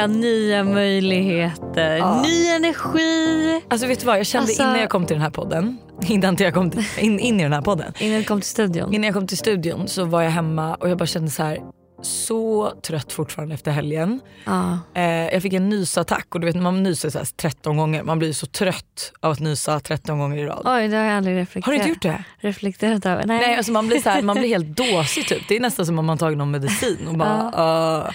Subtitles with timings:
[0.00, 3.62] Vecka, nya möjligheter, ny energi.
[3.70, 6.36] Alltså vet du vad jag kände Alltså- innan jag kom till den här podden, innan
[6.38, 7.92] jag kom till, in, in i den här podden.
[7.98, 8.94] Innan du kom till studion.
[8.94, 11.58] Innan jag kom till studion så var jag hemma och jag bara kände så här
[12.02, 14.20] så trött fortfarande efter helgen.
[14.44, 14.78] Ja.
[14.94, 18.02] Eh, jag fick en nysattack och du vet när man nyser så här 13 gånger,
[18.02, 20.62] man blir så trött av att nysa 13 gånger i rad.
[20.64, 22.46] Oj, det har jag aldrig reflekterat Har du inte gjort det?
[22.48, 23.26] reflekterat över.
[23.26, 23.40] Nej.
[23.40, 25.42] Nej alltså man blir, så här, man blir helt dåsig typ.
[25.48, 28.10] Det är nästan som om man tagit någon medicin och bara uh.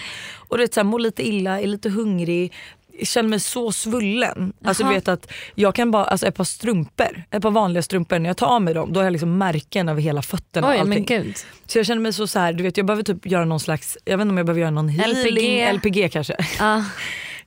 [0.54, 2.52] Och du vet så här, mår lite illa, är lite hungrig.
[2.98, 4.52] Jag känner mig så svullen.
[4.64, 8.18] Alltså du vet att jag kan bara, alltså ett par strumpor, ett par vanliga strumpor,
[8.18, 10.66] när jag tar av mig dem då har jag liksom märken över hela fötterna.
[10.66, 10.94] och Oj allting.
[10.94, 11.36] men gud.
[11.66, 13.98] Så jag känner mig så, så här, du vet jag behöver typ göra någon slags,
[14.04, 15.72] jag vet inte om jag behöver göra någon healing, LPG.
[15.72, 16.36] LPG kanske.
[16.58, 16.84] Ja.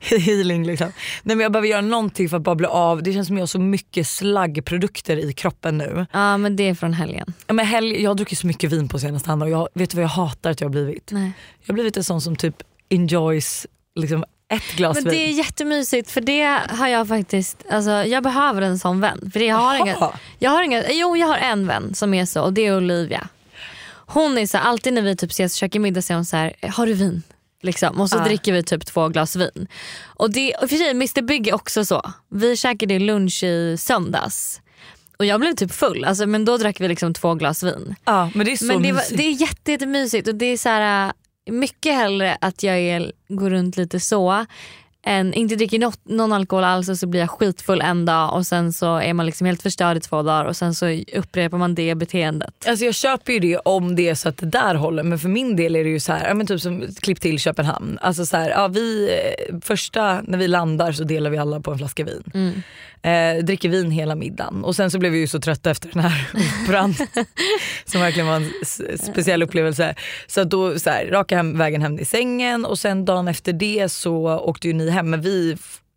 [0.00, 0.92] healing liksom.
[1.22, 3.42] Nej men jag behöver göra någonting för att bara bli av, det känns som jag
[3.42, 6.06] har så mycket slaggprodukter i kroppen nu.
[6.12, 7.34] ja men det är från helgen.
[7.46, 9.90] Ja, Men helg, jag har druckit så mycket vin på senaste hand och jag, vet
[9.90, 11.10] du vad jag hatar att jag har blivit?
[11.12, 11.32] Nej.
[11.62, 12.56] Jag har blivit en sån som typ
[12.88, 18.22] enjoys liksom ett glas Men det är jättemysigt för det har jag faktiskt, alltså, jag
[18.22, 19.30] behöver en sån vän.
[19.32, 22.42] För jag har, inga, jag har inga, jo jag har en vän som är så
[22.42, 23.28] och det är Olivia.
[24.06, 26.52] Hon är så alltid när vi typ ses och käkar middag säger hon så här,
[26.72, 27.22] har du vin?
[27.62, 28.00] Liksom.
[28.00, 28.24] Och så Ja.
[28.24, 29.66] dricker vi typ två glas vin.
[30.04, 32.12] Och det, och för sig Mr Big är också så.
[32.30, 34.60] Vi käkade lunch i söndags.
[35.18, 37.94] Och jag blev typ full, alltså, men då drack vi liksom två glas vin.
[38.04, 40.56] ja, men det är så Men det, var, det är jätte, jättemysigt och det är
[40.56, 41.12] så här,
[41.52, 44.46] mycket hellre att jag är, går runt lite så
[45.06, 48.46] än inte dricker något, någon alkohol alls och så blir jag skitfull en dag och
[48.46, 51.74] sen så är man liksom helt förstörd i två dagar och sen så upprepar man
[51.74, 52.54] det beteendet.
[52.66, 55.28] Alltså jag köper ju det om det är så att det där håller men för
[55.28, 57.98] min del är det ju så här, ja, men typ som klipp till Köpenhamn.
[58.02, 61.70] Alltså så här, ja, vi, eh, första när vi landar så delar vi alla på
[61.72, 62.22] en flaska vin.
[62.34, 62.62] Mm.
[63.02, 66.02] Eh, dricker vin hela middagen och sen så blev vi ju så trötta efter den
[66.02, 66.30] här
[66.64, 66.94] operan
[67.84, 68.50] som verkligen var en
[68.98, 69.94] speciell upplevelse.
[70.26, 73.88] Så då så här, raka hem, vägen hem i sängen och sen dagen efter det
[73.88, 75.56] så åkte ju ni hem men vi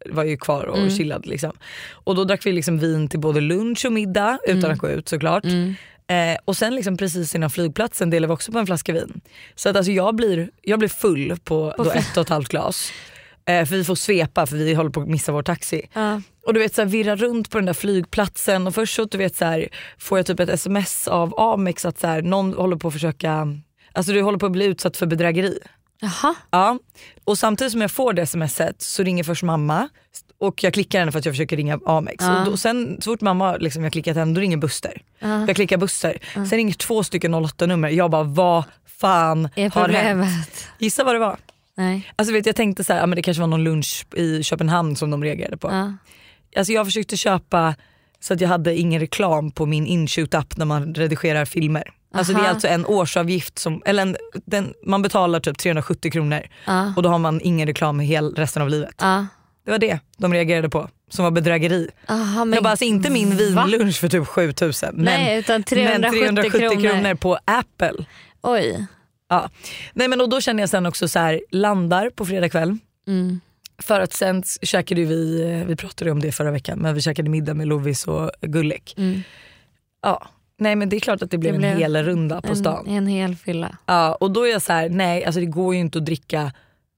[0.09, 0.89] var ju kvar och Mm.
[0.89, 1.51] chillade liksom.
[1.91, 4.71] Och då drack vi liksom vin till både lunch och middag utan Mm.
[4.71, 5.45] att gå ut såklart.
[6.07, 9.21] Eh, och sen liksom precis innan flygplatsen delade vi också på en flaska vin.
[9.55, 12.91] Så att alltså jag blir, jag blir full på, då ett och ett halvt glas.
[13.45, 15.81] Eh, för vi får svepa för vi håller på att missa vår taxi.
[15.93, 16.21] Ja.
[16.47, 19.17] Och du vet så här, virra runt på den där flygplatsen och först så du
[19.17, 22.75] vet så här, får jag typ ett sms av Amex att så här, någon håller
[22.75, 23.47] på att försöka,
[23.93, 25.59] alltså du håller på att bli utsatt för bedrägeri.
[26.01, 26.35] Jaha.
[26.49, 26.79] Ja.
[27.23, 29.89] Och samtidigt som jag får det smset så ringer först mamma
[30.37, 32.23] och jag klickar henne för att jag försöker ringa Amex.
[32.25, 32.39] Ja.
[32.39, 35.01] Och då, sen så fort mamma liksom, jag klickat henne då ringer Buster.
[35.19, 36.17] Jag klickar Buster.
[36.33, 37.89] Sen ringer två stycken 08 nummer.
[37.89, 38.63] Jag bara vad
[38.99, 40.67] fan Är har hänt?
[40.79, 41.37] Gissa vad det var?
[41.77, 42.11] Nej.
[42.15, 44.95] Alltså vet, jag tänkte så här, ja, men det kanske var någon lunch i Köpenhamn
[44.95, 45.67] som de reagerade på.
[45.71, 45.93] Ja.
[46.55, 47.75] Alltså jag försökte köpa
[48.19, 51.91] så att jag hade ingen reklam på min inshoot-app när man redigerar filmer.
[52.13, 56.41] Alltså det är alltså en årsavgift som, eller en, den, man betalar typ 370 kronor
[56.65, 56.93] Ja.
[56.97, 58.95] och då har man ingen reklam hel resten av livet.
[59.01, 59.25] Ja.
[59.65, 61.89] Det var det de reagerade på som var bedrägeri.
[62.07, 66.01] Aha, men jag bara alltså inte min vinlunch för typ 7000 men, Nej, utan 370
[66.25, 67.01] men 370 kronor.
[67.01, 67.15] kronor.
[67.15, 68.05] på Apple.
[68.41, 68.85] Oj.
[69.29, 69.49] Ja.
[69.93, 72.77] Nej, men och då känner jag sen också så här, landar på fredag kväll.
[73.07, 73.39] Mm.
[73.81, 77.53] För att sen käkade vi, vi pratade om det förra veckan, men vi käkade middag
[77.53, 78.93] med Lovis och Gullek.
[78.97, 79.21] Mm.
[80.01, 80.27] Ja.
[80.61, 82.87] Nej men det är klart att det blev Det blev en hel runda på stan.
[82.87, 83.77] En, en hel fylla.
[83.85, 86.51] Ja, och då är jag så här, nej alltså det går ju inte att dricka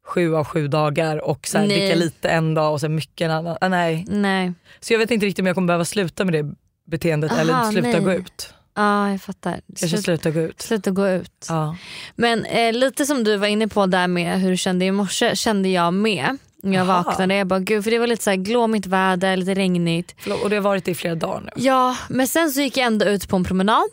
[0.06, 1.80] sju av sju dagar och så här, Nej.
[1.80, 3.58] dricka lite en dag och sen mycket en annan.
[3.62, 4.06] Ah, nej.
[4.10, 4.54] Nej.
[4.80, 6.56] Så jag vet inte riktigt om jag kommer behöva sluta med det
[6.88, 8.02] beteendet Aha, eller sluta nej.
[8.02, 8.54] gå ut.
[8.76, 9.52] Ja jag fattar.
[9.68, 10.62] Kanske Slut, sluta gå ut.
[10.62, 11.46] sluta gå ut.
[11.50, 11.76] Ja.
[12.16, 15.36] Men eh, lite som du var inne på där med hur du kände i morse
[15.36, 16.38] kände jag med.
[16.64, 17.04] När jag Aha.
[17.04, 17.36] vaknade.
[17.36, 20.16] Jag bara, gud, för det var lite så här glåmigt väder, lite regnigt.
[20.18, 21.52] Förlåt, Och det har varit det i flera dagar nu.
[21.56, 23.90] Ja men sen så gick jag ändå ut på en promenad.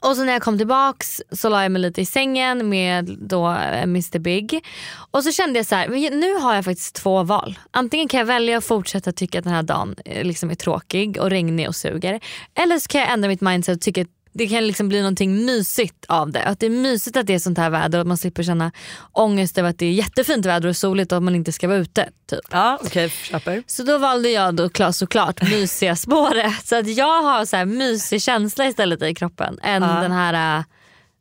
[0.00, 3.50] Och så när jag kom tillbaks så la jag mig lite i sängen med då
[3.50, 4.64] eh, Mr Big.
[5.10, 7.58] Och så kände jag så här, nu har jag faktiskt två val.
[7.70, 11.20] Antingen kan jag välja att fortsätta tycka att den här dagen eh, liksom är tråkig
[11.20, 12.20] och regnig och suger.
[12.54, 15.44] Eller så kan jag ändra mitt mindset och tycka att det kan liksom bli någonting
[15.44, 16.42] mysigt av det.
[16.42, 18.72] Att det är mysigt att det är sånt här väder och att man slipper känna
[19.12, 21.78] ångest över att det är jättefint väder och soligt och att man inte ska vara
[21.78, 22.08] ute.
[22.30, 22.40] Typ.
[22.50, 23.62] Ja okej, köper.
[23.66, 26.66] Så då valde jag då klar- såklart mysiga spåret.
[26.66, 29.88] Så att jag har så här mysig känsla istället i kroppen än Ja.
[30.00, 30.64] den här äh,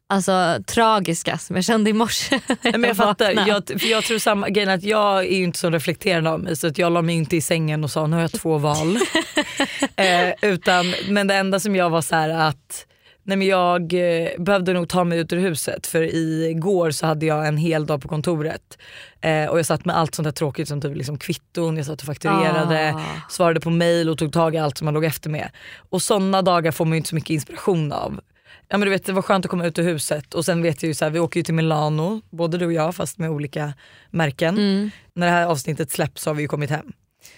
[0.09, 2.39] alltså, tragiska som jag kände i morse.
[2.61, 5.69] men jag fattar, jag, för jag tror samma grejen att jag är ju inte så
[5.69, 8.21] reflekterande av mig så att jag la mig inte i sängen och sa nu har
[8.21, 8.97] jag två val.
[9.95, 12.85] eh, utan, men det enda som jag var så här att
[13.25, 17.25] Nej men jag eh, behövde nog ta mig ut ur huset för igår så hade
[17.25, 18.77] jag en hel dag på kontoret.
[19.21, 21.99] Eh, och jag satt med allt sånt där tråkigt som typ liksom kvitton, jag satt
[22.01, 23.01] och fakturerade, Ah.
[23.29, 25.49] svarade på mail och tog tag i allt som man låg efter med.
[25.89, 28.19] Och sådana dagar får man ju inte så mycket inspiration av.
[28.67, 30.83] Ja, men du vet, det var skönt att komma ut ur huset och sen vet
[30.83, 33.29] jag ju så här, vi åker ju till Milano, både du och jag fast med
[33.29, 33.73] olika
[34.09, 34.57] märken.
[34.57, 34.91] Mm.
[35.15, 36.91] När det här avsnittet släpps så har vi ju kommit hem.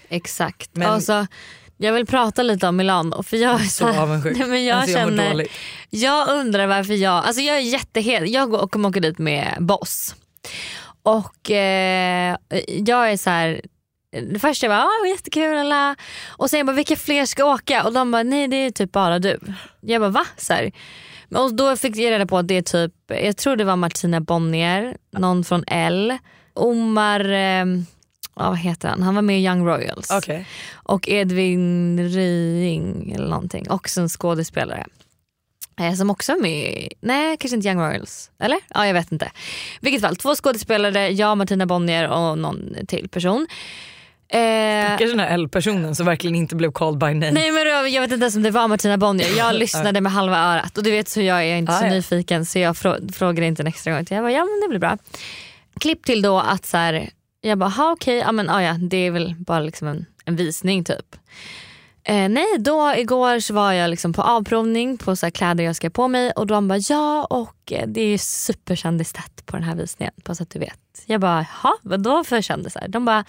[0.09, 0.69] Exakt.
[0.73, 1.27] Men- Alltså,
[1.77, 4.37] jag vill prata lite om Milano för jag är Så avundsjuk.
[4.39, 5.51] Nej, men jag, Alltså, jag känner, dåligt.
[5.89, 10.15] jag undrar varför jag, alltså jag är jättehet, jag kommer åka dit med Boss.
[11.03, 12.37] Och eh,
[12.67, 13.61] jag är så här.
[14.31, 15.95] Det första jag bara, ah, jättekul alla.
[16.27, 17.83] Och sen jag bara, vilka fler ska åka?
[17.83, 19.39] Och de bara, nej det är typ bara du.
[19.81, 20.25] Jag bara, va?
[20.37, 20.71] Så här.
[21.35, 24.21] Och då fick jag reda på att det är typ, jag tror det var Martina
[24.21, 26.17] Bonnier, någon från L,
[26.53, 27.65] Omar, eh,
[28.35, 29.03] ja, vad heter han?
[29.03, 30.11] Han var med i Young Royals.
[30.11, 30.45] Okej.
[30.73, 34.85] Och Edvin Rying eller någonting, också en skådespelare.
[35.79, 38.59] Eh, som också är med i, nej kanske inte Young Royals, eller?
[38.73, 39.31] Ja jag vet inte.
[39.81, 43.47] Vilket fall, två skådespelare, jag, Martina Bonnier och någon till person.
[44.27, 44.39] Eh,
[44.99, 47.31] den här L-personen som verkligen inte blev called by name.
[47.31, 49.37] Nej men jag vet inte ens om det var Martina Bonnier.
[49.37, 51.89] Jag lyssnade med halva örat och du vet så jag är inte Ah, så ja.
[51.89, 54.05] nyfiken så jag frå- frågar inte en extra gång.
[54.09, 54.97] Jag bara, ja men det blir bra.
[55.79, 57.09] Klipp till då att så här,
[57.49, 60.35] jag bara, ha okej, ja men ah, ja, det är väl bara liksom en, en
[60.35, 61.15] visning typ.
[62.03, 65.75] Eh, nej, då igår så var jag liksom på avprovning på så här kläder jag
[65.75, 69.63] ska ha på mig och de bara ja och eh, det är superkändistätt på den
[69.63, 71.03] här visningen bara så att du vet.
[71.05, 72.87] Jag bara jaha vadå för kändisar?
[72.87, 73.25] De bara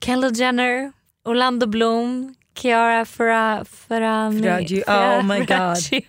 [0.00, 0.92] Kendall Jenner,
[1.24, 4.42] Orlando Bloom, Chiara Ferra, Ferragni.
[4.42, 6.02] Ferraggi, oh my God.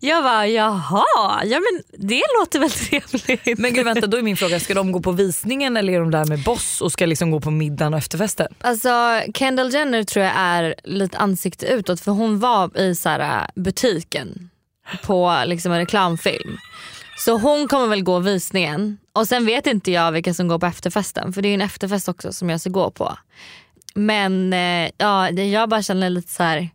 [0.00, 3.58] Jag bara jaha, ja men det låter väl trevligt.
[3.58, 6.10] Men gud vänta, då är min fråga, ska de gå på visningen eller är de
[6.10, 8.54] där med Boss och ska liksom gå på middagen och efterfesten?
[8.60, 13.50] Alltså Kendall Jenner tror jag är lite ansikte utåt för hon var i så här,
[13.54, 14.50] butiken
[15.02, 16.58] på liksom en reklamfilm.
[17.18, 20.66] Så hon kommer väl gå visningen och sen vet inte jag vilka som går på
[20.66, 23.16] efterfesten för det är en efterfest också som jag ska gå på.
[23.94, 26.68] Men eh, ja, jag bara känner lite så här.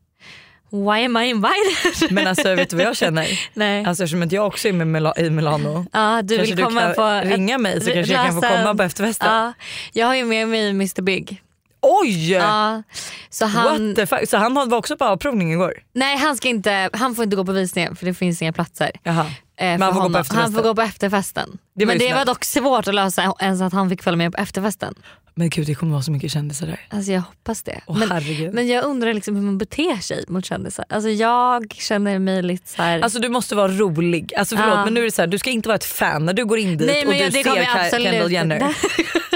[0.72, 2.12] why am I invited?
[2.12, 3.28] Men alltså vet du vad jag känner?
[3.54, 3.86] Nej.
[3.86, 5.86] Alltså eftersom att jag också är med Mila- i Milano.
[5.94, 8.76] ja, du vill komma du kan på ringa mig så kanske jag kan få komma
[8.76, 9.28] på efterfesten.
[9.34, 9.54] Ja,
[9.94, 11.42] jag har ju med mig Mr Big.
[11.82, 12.32] Oj!
[12.32, 12.84] Ja,
[13.30, 13.96] så han?
[14.28, 15.74] Så han var också på avprovning igår?
[15.94, 18.92] nej, han, ska inte, han får inte gå på visningen för det finns inga platser.
[19.04, 19.26] Jaha.
[19.58, 20.16] Eh, han får gå på honom.
[20.22, 20.38] efterfesten.
[20.44, 21.58] Han får gå på efterfesten.
[21.76, 22.28] Det var men det var snällt.
[22.28, 24.94] dock svårt att lösa ens att han fick följa med på efterfesten.
[25.38, 26.80] Men gud det kommer vara så mycket kändisar där.
[26.90, 27.82] Alltså jag hoppas det.
[27.88, 28.54] Åh, men, herregud.
[28.54, 30.86] men jag undrar liksom hur man beter sig mot kändisar.
[30.90, 33.02] Alltså jag känner mig lite så här.
[33.02, 34.34] Alltså du måste vara rolig.
[34.38, 34.86] Alltså förlåt Ja.
[34.86, 36.58] men nu är det så här, du ska inte vara ett fan när du går
[36.60, 38.32] in dit Nej, och du kommer ser jag Ka- absolut Kendall.
[38.32, 38.76] Jenner.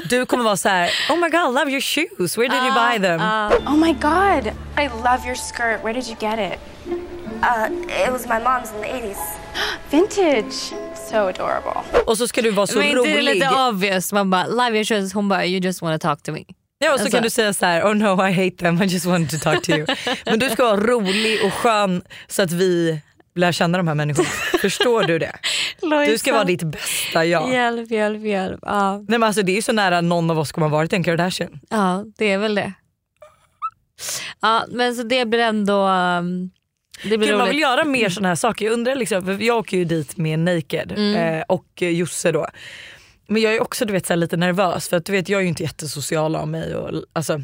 [0.09, 3.07] Du kommer vara så här: oh my god love your shoes, where did you buy
[3.07, 3.21] them?
[3.67, 5.83] Oh my god, I love your skirt.
[5.85, 6.59] Where did you get it?
[7.41, 7.67] Uh,
[8.05, 9.17] it was my mom's in the 80s.
[9.91, 10.53] Vintage.
[11.09, 11.81] So adorable.
[12.05, 13.33] Och så ska du vara så men inte det är rolig.
[13.35, 14.13] lite obvious.
[14.13, 15.13] Man bara live your shows.
[15.13, 16.43] Hon bara you just wanna talk to me.
[16.79, 18.85] Ja och så Alltså- kan du säga så här: oh no I hate them, I
[18.85, 19.85] just wanted to talk to you.
[20.25, 23.01] Men du ska vara rolig och skön så att vi
[23.35, 24.29] lär känna de här människorna.
[24.61, 25.35] Förstår du det?
[26.07, 27.53] Du ska vara ditt bästa jag.
[27.53, 28.59] Hjälp, hjälp, hjälp.
[28.61, 28.97] Ja.
[28.97, 31.03] Nej, men alltså, det är ju så nära någon av oss kommer ha varit en
[31.03, 31.59] Kardashian.
[31.69, 32.73] ja, det är väl det.
[34.41, 35.87] Ja, men så det blir ändå...
[35.87, 36.49] um,
[37.03, 38.65] Det blir Gud, man vill göra mer såna här saker.
[38.65, 41.15] Jag undrar liksom, för jag åker ju dit med Naked Mm.
[41.37, 42.47] eh, och Josse då.
[43.27, 45.41] Men jag är också du vet, så lite nervös för att du vet, jag är
[45.43, 46.75] ju inte jättesocial av mig.
[46.75, 47.41] Och, alltså,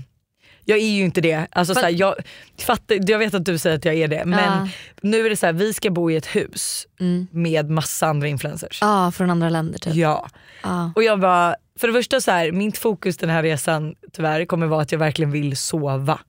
[0.67, 1.47] jag är ju inte det.
[1.51, 2.15] Alltså, så här, jag,
[2.59, 4.67] fattar, jag vet att du säger att jag är det men Ja.
[5.01, 7.27] nu är det så här, vi ska bo i ett hus Mm.
[7.31, 8.77] med massa andra influencers.
[8.81, 9.95] Ja, från andra länder typ.
[9.95, 10.29] Ja.
[10.63, 10.91] Ja.
[10.95, 14.67] Och jag bara, för det första så här, mitt fokus den här resan tyvärr kommer
[14.67, 16.19] vara att jag verkligen vill sova.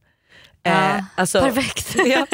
[0.66, 1.96] Ja, Eh, alltså, Perfekt.
[2.06, 2.26] Ja.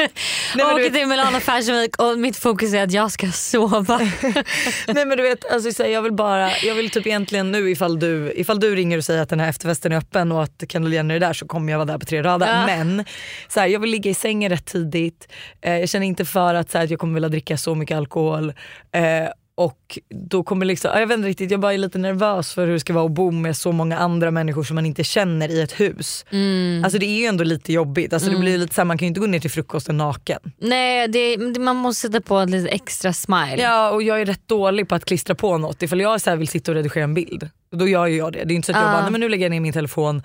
[0.55, 3.97] Nej, åker till Milano Fashion Week och mitt fokus är att jag ska sova.
[4.87, 8.33] Nej men du vet, alltså, jag vill bara, jag vill typ egentligen nu ifall du,
[8.35, 11.15] ifall du ringer och säger att den här efterfesten är öppen och att Kendall Jenner
[11.15, 12.47] är där så kommer jag vara där på tre rader.
[12.47, 12.65] Ja.
[12.65, 13.05] Men
[13.47, 15.27] så här, jag vill ligga i sängen rätt tidigt,
[15.61, 17.97] eh, jag känner inte för att, så här, att jag kommer vilja dricka så mycket
[17.97, 18.53] alkohol.
[18.91, 22.65] Eh, och då kommer liksom, jag vet inte riktigt, jag bara är lite nervös för
[22.65, 25.49] hur det ska vara att bo med så många andra människor som man inte känner
[25.49, 26.25] i ett hus.
[26.29, 26.83] Mm.
[26.83, 29.05] Alltså det är ju ändå lite jobbigt, alltså det blir lite så här, man kan
[29.05, 30.39] ju inte gå ner till frukosten naken.
[30.57, 33.57] Nej det, man måste sätta på ett lite extra smile.
[33.61, 35.81] Ja och jag är rätt dålig på att klistra på något.
[35.83, 38.43] Ifall jag så vill sitta och redigera en bild, då gör ju jag det.
[38.43, 40.23] Det är inte så att jag bara, nej men nu lägger jag ner min telefon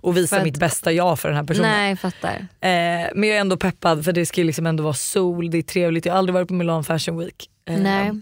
[0.00, 1.70] och visar För att- mitt bästa jag för den här personen.
[1.70, 2.34] Nej jag fattar.
[2.60, 5.58] Eh, men jag är ändå peppad för det ska ju liksom ändå vara sol, det
[5.58, 6.06] är trevligt.
[6.06, 7.50] Jag har aldrig varit på Milan Fashion Week.
[7.70, 8.12] Eh, Nej.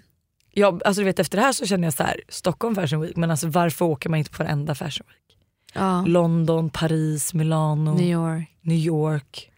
[0.55, 3.17] Jag, alltså du vet, efter det här så känner jag så här, Stockholm Fashion Week,
[3.17, 5.39] men alltså varför åker man inte på en enda Fashion Week?
[5.75, 6.05] Ja.
[6.07, 8.49] London, Paris, Milano, New York.
[8.61, 9.51] New York.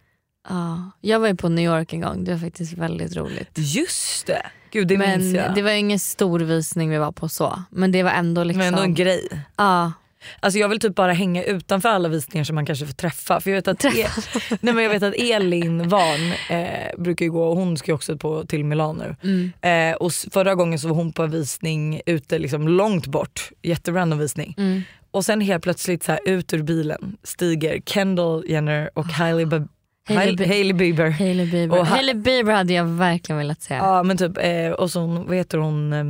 [0.49, 0.91] Ja.
[1.01, 3.51] Jag var ju på New York en gång, det var faktiskt väldigt roligt.
[3.55, 5.55] Just det, gud det men minns jag.
[5.55, 7.63] det var ingen stor visning vi var på så.
[7.69, 8.59] Men det var ändå liksom...
[8.59, 9.27] Men ändå en grej.
[9.55, 9.91] Ja.
[10.39, 13.39] Alltså jag vill typ bara hänga utanför alla visningar som man kanske får träffa.
[13.41, 14.07] För jag vet att, e-
[14.61, 17.95] nej men jag vet att Elin Van eh, brukar ju gå och hon ska ju
[17.95, 19.15] också på, till Milan nu.
[19.23, 19.91] Mm.
[19.91, 24.19] Eh, och förra gången så var hon på en visning ute liksom långt bort, jätterandom
[24.19, 24.55] visning.
[24.57, 24.81] Mm.
[25.11, 29.67] Och sen helt plötsligt så här, ut ur bilen stiger Kendall Jenner och Hailey, Be-
[30.07, 31.09] Hailey Hailey, Be- Hailey Bieber.
[31.09, 31.77] Hailey Bieber.
[31.77, 33.73] Ha- Hailey Bieber hade jag verkligen velat se.
[33.73, 36.03] Ja men typ, eh, och så hon, vad heter hon, eh,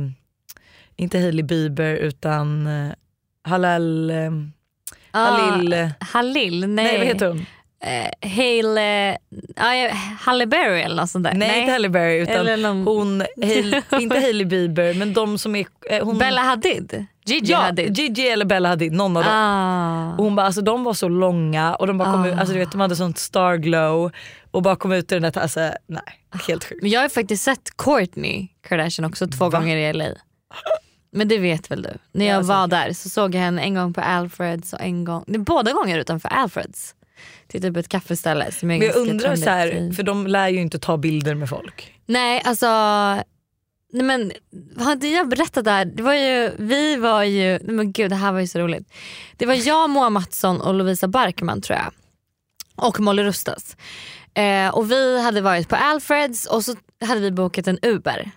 [0.96, 2.92] inte Hailey Bieber utan eh,
[3.48, 4.16] Halal, eh,
[5.12, 6.60] Halil, eh, Halil?
[6.68, 6.84] Nej.
[6.84, 7.46] nej vad heter hon?
[7.80, 9.16] Eh, Hailey...
[9.56, 9.90] Ja, jag-
[10.20, 11.34] Halle Berry eller något sånt där.
[11.34, 15.56] Nej, inte Halle Berry utan Eller någon- hon, Hail, inte Hailey Bieber men de som
[15.56, 15.66] är...
[15.90, 17.06] Eh, hon, Bella Hadid?
[17.26, 17.98] Gigi ja, Hadid?
[17.98, 19.32] Gigi eller Bella Hadid, någon av dem.
[19.34, 20.12] Ah.
[20.18, 22.28] Och hon bara, alltså de var så långa och de bara kom Ah.
[22.28, 24.10] ut, alltså du vet de hade sånt star glow
[24.50, 26.02] och bara kom ut i den där, alltså nej,
[26.48, 26.82] helt sjukt.
[26.82, 30.04] Men jag har faktiskt sett Kourtney Kardashian också två gånger i LA.
[31.10, 31.90] Men det vet väl du?
[32.12, 35.24] När jag var där så såg jag henne en gång på Alfreds och en gång,
[35.26, 36.94] nej, båda gånger utanför Alfreds.
[37.46, 40.60] Till typ ett kaffeställe som är Men jag undrar så här, för de lär ju
[40.60, 41.94] inte ta bilder med folk.
[42.06, 42.66] Nej alltså,
[43.92, 44.32] nej men
[44.76, 45.84] hade jag berättat det här?
[45.84, 48.92] Det var ju, vi var ju, nej men gud det här var ju så roligt.
[49.36, 51.92] Det var jag, Moa Mattsson och Lovisa Barkman tror jag.
[52.76, 53.76] Och Molly Rustas.
[54.34, 58.30] Eh, och vi hade varit på Alfreds och så hade vi bokat en Uber.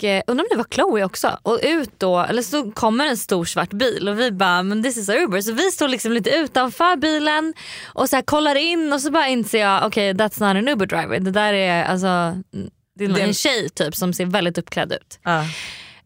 [0.00, 1.38] Och eh, undrar om det var Chloe också.
[1.42, 4.96] Och ut då, eller så kommer en stor svart bil och vi bara men this
[4.96, 5.40] is Uber.
[5.40, 7.54] Så vi står liksom lite utanför bilen
[7.86, 10.68] och så här kollar in och så bara inser jag okej okay, that's not an
[10.68, 11.20] Uber driver.
[11.20, 12.34] Det där är alltså
[12.98, 15.18] det är Det- en tjej typ som ser väldigt uppklädd ut.
[15.22, 15.44] Ja.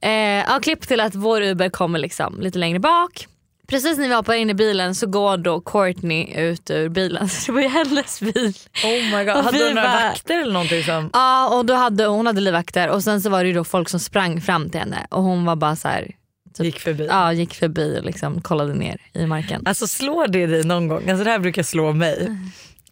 [0.01, 0.11] Eh,
[0.49, 3.27] ja, klipp till att vår Uber kommer liksom lite längre bak.
[3.67, 7.29] Precis när vi hoppar in i bilen så går då Courtney ut ur bilen.
[7.29, 8.53] Så det var ju hennes bil.
[8.85, 11.11] Oh my god, Och hade hon några vakter eller någonting som...
[11.13, 14.01] Ja och då hade hon hade livvakter och sen så var det då folk som
[14.01, 16.11] sprang fram till henne och hon var bara så här,
[16.55, 17.07] typ, Gick förbi.
[17.07, 19.63] Ja gick förbi och liksom kollade ner i marken.
[19.67, 21.11] Alltså slår det dig någon gång?
[21.11, 22.37] Alltså det här brukar slå mig.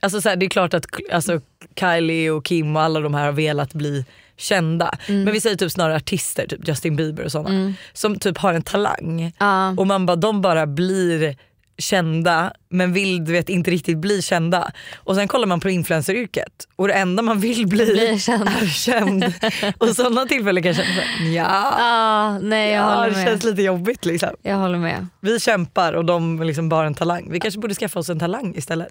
[0.00, 1.40] Alltså så här, det är klart att alltså,
[1.80, 4.04] Kylie och Kim och alla de här har velat bli
[4.42, 4.94] kända.
[5.06, 5.22] Mm.
[5.24, 7.72] Men vi säger typ snarare artister, typ Justin Bieber och sådana.
[7.92, 9.32] Som typ har en talang.
[9.38, 9.70] Ja.
[9.76, 11.36] Och man bara, de bara blir
[11.78, 14.70] kända men vill du vet inte riktigt bli kända.
[14.96, 18.48] Och sen kollar man på influenceryrket och det enda man vill bli Blir känd.
[18.48, 19.24] är känd.
[19.78, 21.02] och sådana tillfällen kan jag känna
[21.34, 23.26] ja, Ja, nej jag ja det med.
[23.26, 24.30] känns lite jobbigt liksom.
[24.42, 25.06] Jag håller med.
[25.20, 27.28] Vi kämpar och de liksom bara en talang.
[27.30, 28.88] Vi kanske borde skaffa oss en talang istället.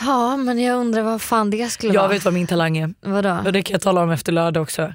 [0.00, 2.12] Ja men jag undrar vad fan det skulle Jag vara.
[2.12, 3.38] vet vad min talang är Vadå?
[3.44, 4.94] och det kan jag tala om efter lördag också.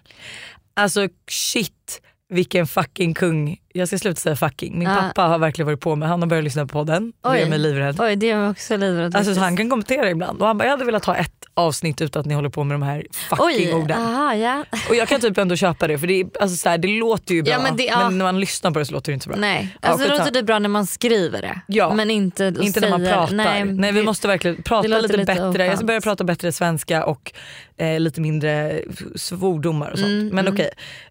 [0.73, 3.57] Alltså shit vilken fucking kung.
[3.73, 4.79] Jag ska sluta säga fucking.
[4.79, 4.95] Min Ah.
[5.01, 6.09] pappa har verkligen varit på mig.
[6.09, 7.13] Han har börjat lyssna på podden.
[7.23, 8.01] Det gör mig livrädd.
[8.01, 9.15] Oj det är mig också livrädd.
[9.15, 12.19] Alltså, han kan kommentera ibland och han bara, jag hade velat ha ett avsnitt utan
[12.19, 14.01] att ni håller på med de här fucking Oj, orden.
[14.01, 14.65] aha, ja.
[14.89, 17.35] Och jag kan typ ändå köpa det för det, är, alltså, så här, det låter
[17.35, 18.09] ju bra Ja, men det- ja.
[18.09, 19.39] när man lyssnar på det så låter det inte så bra.
[19.39, 20.25] Nej, Ja, alltså det skitsamma.
[20.27, 21.61] låter typ bra när man skriver det.
[21.67, 21.93] Ja.
[21.93, 23.35] Men inte, Inte när man pratar.
[23.35, 25.65] Nej, Nej, vi det- måste verkligen prata det lite, lite bättre.
[25.65, 27.31] Jag ska börja prata bättre svenska och
[27.77, 28.81] eh, lite mindre
[29.15, 30.09] svordomar och sånt.
[30.11, 30.69] Mm, Men okej,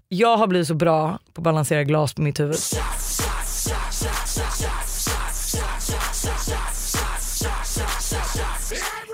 [0.08, 2.56] jag har blivit så bra på att balansera glas på mitt huvud.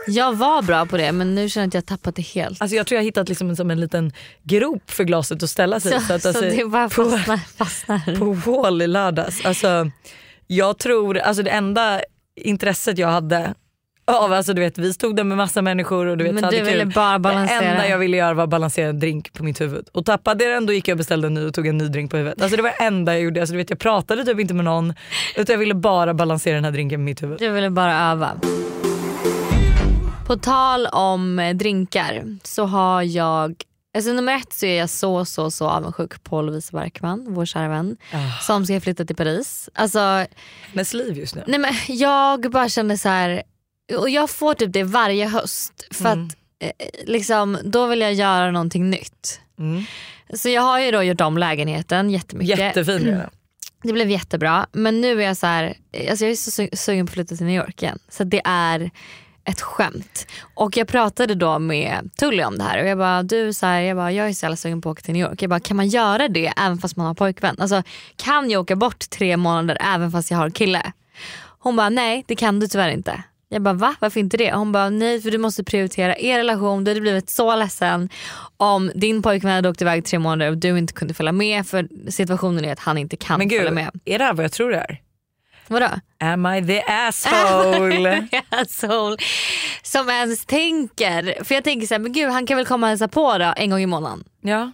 [0.07, 2.61] Jag var bra på det men nu känner jag att jag tappat det helt.
[2.61, 5.51] Alltså jag tror jag har hittat liksom en, som en liten grop för glaset att
[5.51, 6.01] ställa sig i.
[6.01, 7.37] så, att, så alltså, det bara på, fastnar.
[7.37, 8.19] fastnar.
[8.19, 9.45] på Wall i lördags.
[9.47, 9.91] Alltså,
[10.47, 12.01] jag tror, alltså det enda
[12.37, 13.55] intresset jag hade
[14.07, 16.47] av, alltså du vet vi stod där med massa människor och du vet Men så
[16.47, 16.93] hade du ville kul.
[16.95, 17.61] bara balansera.
[17.61, 19.89] Det enda jag ville göra var att balansera en drink på mitt huvud.
[19.93, 21.89] Och tappade jag den då gick jag och beställde en ny och tog en ny
[21.89, 22.43] drink på huvudet.
[22.43, 23.41] Alltså det var det enda jag gjorde.
[23.41, 24.95] Alltså du vet jag pratade typ inte med någon
[25.37, 27.39] utan jag ville bara balansera den här drinken på mitt huvud.
[27.39, 28.33] Du ville bara öva.
[30.27, 33.63] På tal om eh, drinkar så har jag
[33.97, 37.69] Alltså nummer ett så är jag så så så avundsjuk på Lovisa Barkman, vår kära
[37.69, 38.41] vän, Ah.
[38.43, 39.69] som ska flytta till Paris.
[39.75, 40.27] Alltså,
[40.73, 41.45] Hennes liv just nu.
[41.47, 43.43] nej men jag bara känner så här
[43.99, 46.27] och jag får typ det varje höst för Mm.
[46.27, 46.71] att eh,
[47.07, 49.41] liksom, då vill jag göra någonting nytt.
[50.35, 52.59] Så jag har ju då gjort om lägenheten jättemycket.
[52.59, 53.21] Jättefin den.
[53.83, 55.77] Det blev jättebra men nu är jag så här,
[56.11, 57.99] alltså jag är så su- sugen på att flytta till New York igen.
[58.09, 58.91] Så det är
[59.45, 60.27] ett skämt.
[60.55, 63.81] Och jag pratade då med Tully om det här och jag bara, du så här,
[63.81, 65.43] jag, bara, jag är så jävla sugen på att åka till New York.
[65.43, 67.57] Jag bara, kan man göra det även fast man har pojkvän?
[67.59, 67.83] Alltså
[68.17, 70.93] kan jag åka bort tre månader även fast jag har kille?
[71.59, 73.23] Hon bara, nej det kan du tyvärr inte.
[73.49, 73.95] Jag bara va?
[74.01, 74.53] Varför inte det?
[74.53, 76.85] Hon bara nej för du måste prioritera er relation.
[76.85, 78.09] Du hade blivit så ledsen
[78.57, 81.89] om din pojkvän hade åkt iväg tre månader och du inte kunde följa med för
[82.11, 83.91] situationen är att han inte kan Men följa gud, med.
[84.05, 85.01] är det här vad jag tror det är?
[85.69, 85.87] Vadå?
[86.21, 88.29] Am I the asshole?
[88.49, 89.17] Asshole.
[89.83, 91.45] Som ens tänker.
[91.45, 93.55] För jag tänker så här, men gud han kan väl komma och hälsa på då
[93.57, 94.25] en gång i månaden.
[94.43, 94.73] ja.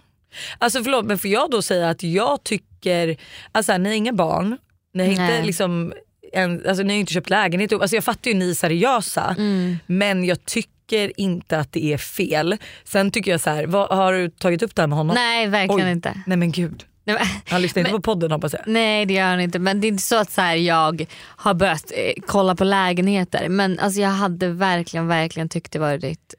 [0.57, 3.17] Alltså förlåt men får jag då säga att jag tycker,
[3.51, 4.57] alltså ni har inga barn,
[4.93, 5.93] ni har inte liksom
[6.33, 9.77] en, alltså, ni har inte köpt lägenhet alltså, jag fattar ju ni är seriösa Mm.
[9.85, 12.57] men jag tycker inte att det är fel.
[12.83, 15.13] Sen tycker jag så här, vad, har du tagit upp det här med honom?
[15.15, 15.91] Nej verkligen Oj.
[15.91, 16.21] inte.
[16.25, 16.83] Nej men gud.
[17.03, 17.17] Men-
[17.49, 18.61] Han lyssnar inte på podden hoppas jag.
[18.65, 21.53] Nej det gör han inte men det är inte så att så här, jag har
[21.53, 26.33] börjat eh, kolla på lägenheter men alltså, jag hade verkligen verkligen tyckt det varit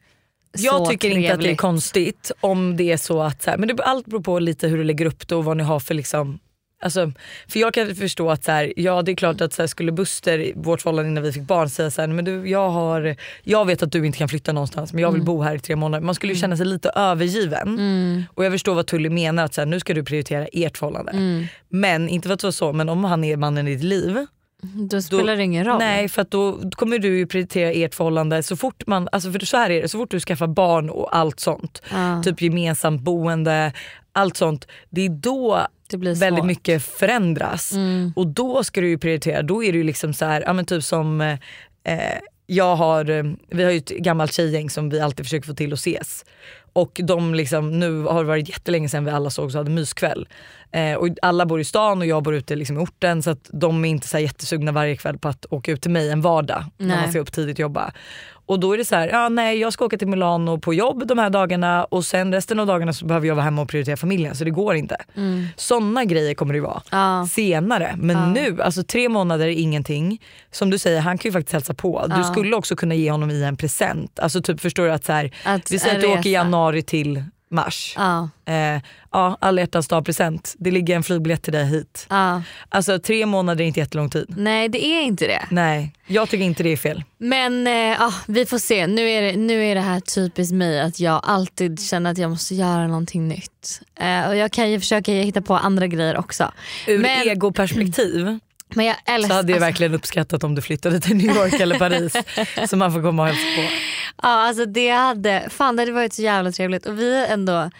[0.58, 1.60] Jag så tycker inte att det är trevligt.
[1.60, 4.78] konstigt om det är så att, så här, men det, allt beror på lite hur
[4.78, 6.38] du lägger upp det och vad ni har för liksom
[6.82, 7.12] Alltså,
[7.48, 9.92] för jag kan förstå att så här, ja det är klart att så här, skulle
[9.92, 13.64] Buster, vårt förhållande innan vi fick barn, säga så här, men du, jag, har, jag
[13.66, 16.04] vet att du inte kan flytta någonstans men jag vill bo här i tre månader.
[16.04, 17.78] Man skulle ju känna sig lite övergiven.
[18.34, 21.12] Och jag förstår vad Tully menar, att så nu ska du prioritera ert förhållande.
[21.68, 24.26] Men inte för att vara så, men om han är mannen i ditt liv
[24.90, 25.78] Då spelar det ingen roll.
[25.78, 29.56] Nej för då kommer du ju prioritera ert förhållande så fort man, alltså för så
[29.56, 32.22] här är det, så fort du skaffar barn och allt sånt, Ja.
[32.22, 33.72] typ gemensamt boende,
[34.12, 37.72] allt sånt, det är då väldigt mycket förändras.
[38.16, 40.64] Och då ska du ju prioritera, då är det ju liksom så här, ja men
[40.64, 41.38] typ som eh,
[42.46, 45.72] jag har, eh, vi har ju ett gammalt tjejgäng som vi alltid försöker få till
[45.72, 46.24] att ses.
[46.72, 50.28] Och de liksom, nu har det varit jättelänge sedan vi alla sågs och hade myskväll.
[50.72, 53.50] Eh, och alla bor i stan och jag bor ute liksom i orten så att
[53.52, 56.64] de är inte så jättesugna varje kväll på att åka ut till mig en vardag
[56.76, 56.96] när Nej.
[56.96, 57.92] man ska upp tidigt och jobba.
[58.52, 61.06] Och då är det så här, ja nej jag ska åka till Milano på jobb
[61.06, 63.96] de här dagarna och sen resten av dagarna så behöver jag vara hemma och prioritera
[63.96, 64.96] familjen så det går inte.
[65.56, 67.26] Sådana grejer kommer det vara Ja.
[67.30, 67.94] senare.
[67.98, 70.22] Men nu, alltså tre månader är ingenting.
[70.50, 72.06] Som du säger, han kan ju faktiskt hälsa på.
[72.16, 74.18] Du skulle också kunna ge honom i en present.
[74.18, 76.82] Alltså typ förstår du att så här, Att vi säger att du åker i januari
[76.82, 77.94] till mars.
[77.96, 78.28] Ja.
[78.46, 78.82] Eh,
[79.12, 80.54] ja, alla hjärtans dag present.
[80.58, 82.06] Det ligger en flygbiljett till dig hit.
[82.10, 82.42] Ja.
[82.68, 84.26] Alltså tre månader är inte jättelång tid.
[84.36, 85.42] Nej det är inte det.
[85.50, 87.04] Nej, jag tycker inte det är fel.
[87.18, 88.86] Men eh, vi får se.
[88.86, 92.30] Nu är, det, nu är det här typiskt mig att jag alltid känner att jag
[92.30, 93.80] måste göra någonting nytt.
[94.00, 96.52] Eh, och jag kan ju försöka hitta på andra grejer också.
[96.86, 98.38] Ur Men- egoperspektiv
[98.74, 101.52] Men jag älskar, så hade jag alltså, verkligen uppskattat om du flyttade till New York
[101.52, 102.16] eller Paris
[102.70, 103.62] så man får komma och hälsa på.
[104.22, 107.70] Ja alltså det hade, fan det hade varit så jävla trevligt och vi ändå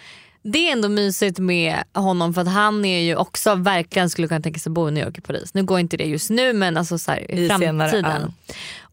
[0.42, 4.40] det är ändå mysigt med honom för att han är ju också verkligen skulle kunna
[4.40, 5.54] tänka sig att bo i New York och Paris.
[5.54, 7.90] Nu går inte det just nu men alltså så här, i framtiden.
[7.90, 8.32] senare,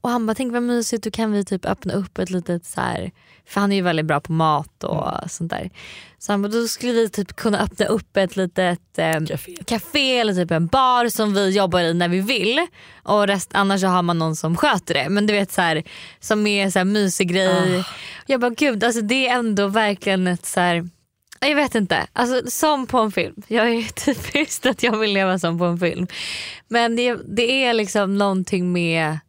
[0.02, 2.82] Och han bara tänk vad mysigt då kan vi typ öppna upp ett litet så
[2.82, 3.12] här,
[3.50, 5.30] för han är ju väldigt bra på mat och Mm.
[5.30, 5.70] sånt där.
[6.18, 9.58] Så han bara, då skulle vi typ kunna öppna upp ett litet eh, Café.
[9.66, 12.68] café eller typ en bar som vi jobbar i när vi vill.
[13.04, 15.10] Och rest, annars så har man någon som sköter det.
[15.10, 15.84] Men du vet så här,
[16.20, 17.84] som är så här mysig grej.
[18.26, 20.90] Jag bara gud alltså det är ändå verkligen ett så här.
[21.42, 23.36] Jag vet inte, alltså, som på en film.
[23.48, 26.08] Jag är typiskt att jag vill leva som på en film.
[26.68, 29.20] Men det, det är liksom någonting med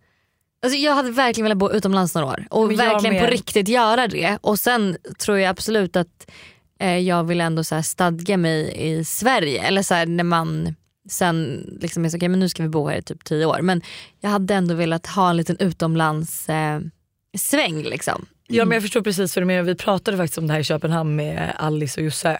[0.63, 3.31] Alltså jag hade verkligen velat bo utomlands några år och verkligen på med.
[3.31, 4.39] riktigt göra det.
[4.41, 6.31] Och sen tror jag absolut att
[6.81, 9.63] eh, jag vill ändå så här stadga mig i Sverige.
[9.63, 10.75] Eller så här, när man
[11.11, 13.61] sen liksom är så, okay, men nu ska vi bo här i typ tio år.
[13.63, 13.83] Men
[14.21, 16.81] jag hade ändå velat ha en liten utomlands eh,
[17.39, 18.27] sväng liksom.
[18.51, 19.63] Ja men jag förstår precis vad du menar.
[19.63, 22.39] Vi pratade faktiskt om det här i Köpenhamn med Alice och Josse.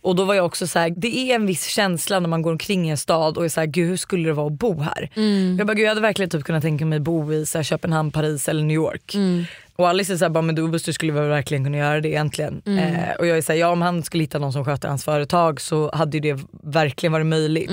[0.00, 2.52] Och då var jag också så här, det är en viss känsla när man går
[2.52, 4.80] omkring i en stad och är så här, gud hur skulle det vara att bo
[4.80, 5.10] här?
[5.58, 8.10] Jag bara, gud jag hade verkligen typ kunnat tänka mig bo i så här, Köpenhamn,
[8.10, 9.14] Paris eller New York.
[9.76, 12.62] Och Alice är såhär, bara, men du Buster skulle väl verkligen kunna göra det egentligen.
[12.78, 15.60] Eh, och jag är såhär, ja om han skulle hitta någon som sköter hans företag
[15.60, 17.70] så hade ju det verkligen varit möjligt.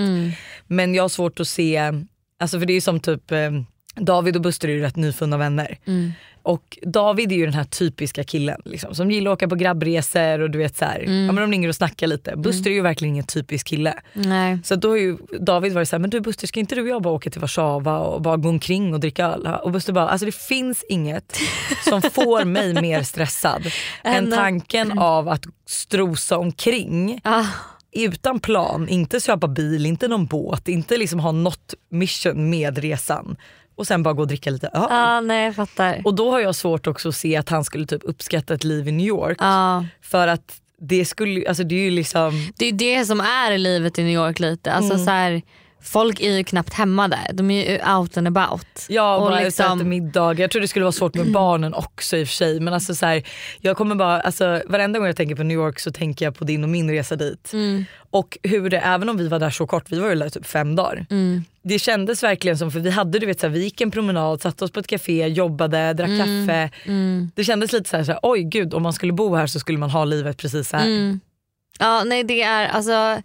[0.68, 1.92] Men jag har svårt att se,
[2.40, 3.52] alltså för det är ju som typ eh,
[3.96, 5.78] David och Buster är ju rätt nyfunna vänner.
[6.42, 10.40] Och David är ju den här typiska killen liksom, som gillar att åka på grabbresor
[10.40, 12.36] och du vet såhär, ja, men de ringer och snackar lite.
[12.38, 13.94] Buster är ju verkligen ingen typisk kille.
[14.14, 14.60] Nej.
[14.64, 17.02] Så då har ju David varit såhär, men du Buster ska inte du och jag
[17.02, 19.48] bara åka till Warszawa och bara gå omkring och dricka öl?
[19.64, 21.38] Och Buster bara, alltså det finns inget
[21.90, 23.64] som får mig mer stressad
[24.04, 27.46] än tanken av att strosa omkring Ah.
[27.92, 33.36] utan plan, inte köpa bil, inte någon båt, inte liksom ha något mission med resan
[33.80, 34.88] och sen bara gå och dricka lite öl.
[34.90, 36.02] Ja nej jag fattar.
[36.06, 38.88] Och då har jag svårt också att se att han skulle typ uppskatta ett liv
[38.88, 39.38] i New York.
[39.42, 39.86] Ja.
[40.02, 44.00] För att det skulle alltså det är ju liksom, Det är det som är livet
[44.00, 44.72] i New York lite.
[44.74, 45.06] Alltså, Mm.
[45.06, 45.42] så här,
[45.84, 47.28] folk är ju knappt hemma där.
[47.34, 48.86] De är ju out and about.
[48.90, 50.34] ja Och bara liksom- äter middag.
[50.40, 52.60] Jag tror det skulle vara svårt med barnen också i och för sig.
[52.60, 53.24] Men alltså så här,
[53.62, 56.44] jag kommer bara, alltså, varenda gång jag tänker på New York så tänker jag på
[56.44, 57.54] din och min resa dit.
[57.54, 57.86] Mm.
[58.12, 60.46] Och hur det, även om vi var där så kort, vi var ju där typ
[60.46, 61.06] fem dagar.
[61.10, 61.44] Mm.
[61.62, 64.42] Det kändes verkligen som, för vi hade du vet så här, vi gick en promenad,
[64.42, 66.48] satte oss på ett café, jobbade, drack Mm.
[66.48, 66.70] kaffe.
[67.36, 69.60] Det kändes lite så här, så här, oj gud om man skulle bo här så
[69.60, 70.86] skulle man ha livet precis så här.
[70.86, 71.20] Mm.
[71.80, 73.22] Ja nej det är alltså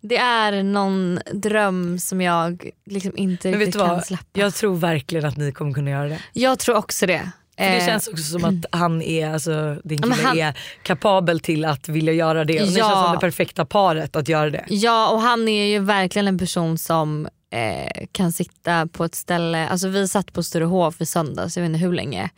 [0.00, 4.24] det är någon dröm som jag liksom inte Men riktigt kan släppa.
[4.40, 6.18] jag tror verkligen att ni kommer kunna göra det.
[6.32, 7.30] Jag tror också det.
[7.58, 11.40] För det Eh, känns också som att han är, alltså, din kille han- är kapabel
[11.40, 12.60] till att vilja göra det.
[12.62, 12.84] Och ni Ja.
[12.88, 14.64] känns som det perfekta paret att göra det.
[14.68, 19.68] Ja och han är ju verkligen en person som eh, kan sitta på ett ställe,
[19.68, 22.30] alltså vi satt på Sturehof i söndags, jag vet inte hur länge.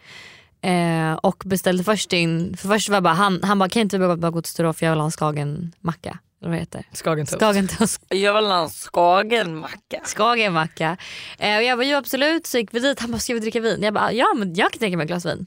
[0.62, 4.06] Eh, och beställde först in, för först var bara han, han bara kan inte vi
[4.06, 6.18] bara, bara gå till Sturehof för jag vill ha en skagenmacka.
[6.40, 6.84] Vad heter?
[6.92, 7.40] Skagentoast.
[7.40, 8.02] Skagentoast.
[8.08, 10.00] Jag vill ha en skagenmacka.
[10.04, 10.96] Skagenmacka.
[11.38, 13.60] Eh, och jag bara jo absolut så gick vi dit, han bara ska vi dricka
[13.60, 13.82] vin?
[13.82, 15.46] Jag bara ja men jag kan tänka mig ett glas vin.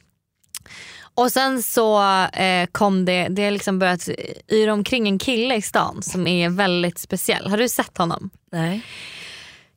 [1.16, 4.10] Och sen så eh, kom det, det har liksom börjat
[4.48, 7.48] yra omkring en kille i stan som är väldigt speciell.
[7.48, 8.30] Har du sett honom?
[8.52, 8.86] Nej.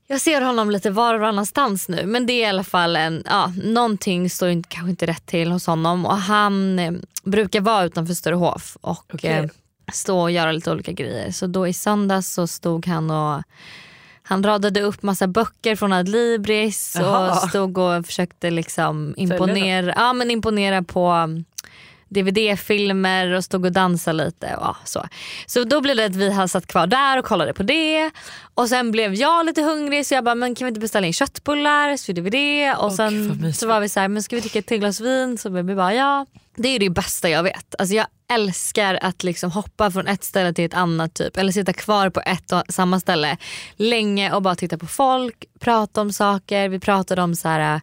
[0.07, 3.23] Jag ser honom lite var och varannanstans nu men det är i alla fall en,
[3.27, 6.93] ja, någonting står inte, kanske inte rätt till hos honom och han eh,
[7.25, 9.31] brukar vara utanför Sturehof och Okej.
[9.31, 9.45] eh,
[9.93, 11.31] stå och göra lite olika grejer.
[11.31, 13.43] Så då i söndags så stod han och
[14.23, 20.31] han radade upp massa böcker från Adlibris och stod och försökte liksom imponera, ja, men
[20.31, 21.45] imponera på um,
[22.09, 24.57] DVD-filmer och stod och dansade lite.
[24.57, 25.07] Och så.
[25.47, 28.11] så då blev det att vi har satt kvar där och kollade på det.
[28.55, 31.13] Och sen blev jag lite hungrig så jag bara, men kan vi inte beställa in
[31.13, 31.97] köttbullar?
[31.97, 32.75] Så gjorde vi det.
[32.75, 35.39] Och sen så var vi så här, men ska vi dricka ett till glas vin?
[35.39, 36.27] Så vi bara ja.
[36.57, 37.75] Det är det bästa jag vet.
[37.79, 41.37] Alltså jag älskar att liksom hoppa från ett ställe till ett annat typ.
[41.37, 43.37] Eller sitta kvar på ett och samma ställe
[43.77, 46.69] länge och bara titta på folk, prata om saker.
[46.69, 47.81] Vi pratade om så här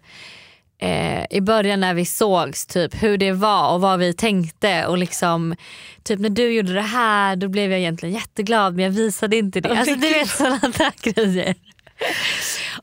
[0.82, 4.86] eh, i början när vi sågs, typ hur det var och vad vi tänkte.
[4.86, 5.56] Och liksom,
[6.04, 9.62] typ när du gjorde det här då blev jag egentligen jätteglad men jag visade inte
[9.62, 9.70] det.
[9.70, 11.56] Alltså du vet sådana där grejer.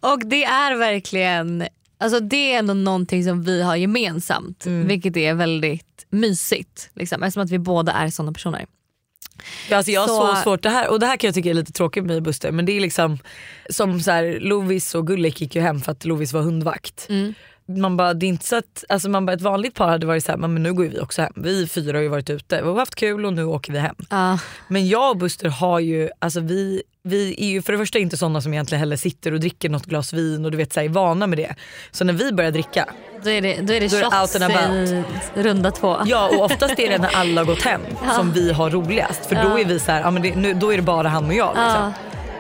[0.01, 1.69] Och det är verkligen,
[2.01, 4.67] alltså det är ändå någonting som vi har gemensamt.
[4.67, 6.91] Vilket är väldigt mysigt.
[6.95, 8.67] Liksom, eftersom att vi båda är sådana personer.
[9.71, 11.51] Ja, alltså jag har så, Så- svårt det här och det här kan jag tycka
[11.51, 13.19] är lite tråkigt med Buster men det är liksom
[13.71, 17.07] som så här, Lovis och Gullik gick ju hem för att Lovis var hundvakt.
[17.09, 17.35] Mm.
[17.77, 20.25] Man bara, det är inte så att, alltså man bara, ett vanligt par hade varit
[20.25, 21.33] så här, men nu går vi också hem.
[21.37, 23.95] Vi fyra har ju varit ute, vi har haft kul och nu åker vi hem.
[24.11, 24.39] Ja.
[24.69, 28.17] Men jag och Buster har ju, alltså vi, vi är ju för det första inte
[28.17, 30.85] sådana som egentligen heller sitter och dricker något glas vin och du vet så här,
[30.85, 31.55] är vana med det.
[31.91, 32.89] Så när vi börjar dricka,
[33.25, 35.07] Då är det, då är det Då är shots about.
[35.37, 35.97] i runda två.
[36.07, 37.81] ja och oftast är det när alla har gått hem
[38.17, 39.27] som vi har roligast.
[39.27, 41.27] För då är vi så här, ja, men det, nu, då är det bara han
[41.27, 41.49] och jag.
[41.49, 41.65] Liksom.
[41.65, 41.93] Ja.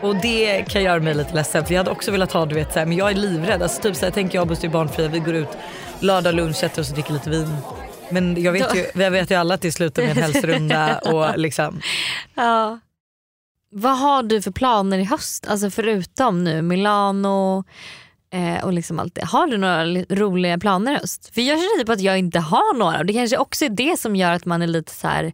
[0.02, 2.72] Och det kan göra mig lite ledsen för jag hade också velat ha du vet
[2.72, 3.62] så här, men jag är livrädd.
[3.62, 5.48] Alltså, typ så här, tänk jag och Buster är barnfria, vi går ut
[6.00, 7.56] lördag lunch, sätter oss och dricker lite vin.
[8.10, 11.38] Men jag vet, ju, jag vet ju alla att det slutar med en hälsorunda och
[11.38, 11.80] liksom.
[12.34, 12.78] Ja.
[13.72, 15.46] Vad har du för planer i höst?
[15.48, 17.64] Alltså förutom nu Milano
[18.32, 19.24] eh, och liksom allt det.
[19.24, 21.34] Har du några li- roliga planer i höst?
[21.34, 23.98] För jag känner typ att jag inte har några och det kanske också är det
[24.00, 25.32] som gör att man är lite så här.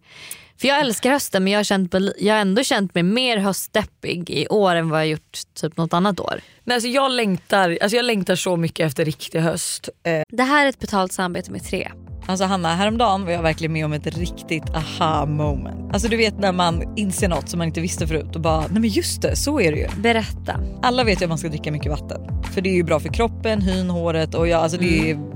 [0.59, 4.31] För jag älskar hösten men jag har, känt, jag har ändå känt mig mer höstdeppig
[4.31, 6.41] i år än vad jag gjort typ något annat år.
[6.65, 9.89] Nej, alltså jag, längtar, alltså jag längtar så mycket efter riktig höst.
[10.07, 11.91] Eh, Det här är ett betalt samarbete med tre.
[12.29, 15.93] Alltså Hanna, häromdagen var jag verkligen med om ett riktigt aha moment.
[15.95, 18.81] Alltså du vet när man inser något som man inte visste förut och bara, nej
[18.81, 19.89] men just det, så är det ju.
[20.03, 20.61] Berätta.
[20.83, 22.21] Alla vet ju att man ska dricka mycket vatten.
[22.55, 25.36] För det är ju bra för kroppen, hyn, håret och ja, alltså det, är,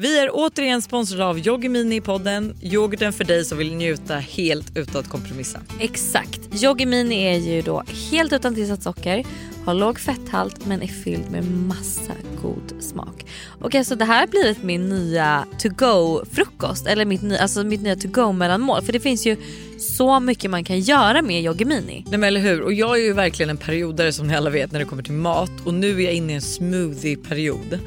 [0.00, 2.54] Vi är återigen sponsrade av Yogimini i podden.
[2.62, 5.60] Yoghurten för dig som vill njuta helt utan att kompromissa.
[5.80, 6.62] Exakt.
[6.62, 9.24] Yoggi Mini är ju då helt utan tillsatt socker,
[9.64, 13.26] har låg fetthalt men är fylld med massa god smak.
[13.54, 17.64] Okej okay, så det här har blivit min nya to go frukost eller mitt, alltså
[17.64, 19.36] mitt nya to go mellanmål för det finns ju
[19.78, 22.04] så mycket man kan göra med Yogi Mini.
[22.08, 24.72] Nej men eller hur och jag är ju verkligen en periodare som ni alla vet
[24.72, 27.78] när det kommer till mat och nu är jag inne i en smoothie-period.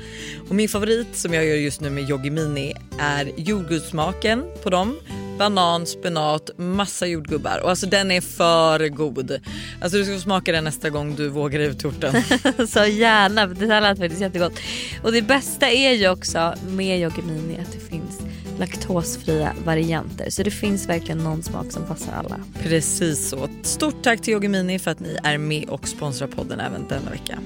[0.49, 4.99] Och min favorit som jag gör just nu med Yogi Mini är jordgubbssmaken på dem.
[5.37, 9.39] Banan, spenat, massa jordgubbar och alltså den är för god.
[9.81, 12.23] Alltså du ska få smaka den nästa gång du vågar ut orten.
[12.67, 14.59] så gärna, det här lät faktiskt jättegott.
[15.03, 18.21] Och det bästa är ju också med Yogi Mini att det finns
[18.59, 20.29] laktosfria varianter.
[20.29, 22.39] Så det finns verkligen någon smak som passar alla.
[22.63, 23.47] Precis så.
[23.63, 27.11] Stort tack till Yogi Mini för att ni är med och sponsrar podden även denna
[27.11, 27.39] vecka.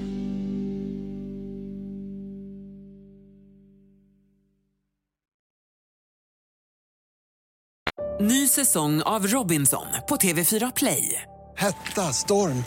[8.20, 11.22] Ny säsong av Robinson på TV4 Play.
[11.58, 12.64] Hetta, storm,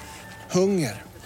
[0.51, 1.10] hunger.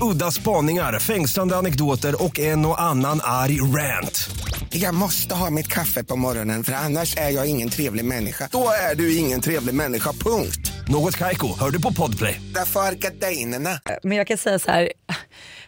[0.00, 4.30] Udda spaningar, fängslande anekdoter och en och annan arg rant.
[4.70, 8.48] Jag måste ha mitt kaffe på morgonen för annars är jag ingen trevlig människa.
[8.52, 10.72] Då är du ingen trevlig människa, punkt.
[10.88, 12.40] Något Kaiko, hör du på Podplay.
[12.54, 13.80] Därför är gardinerna.
[14.02, 14.92] Men jag kan säga så här,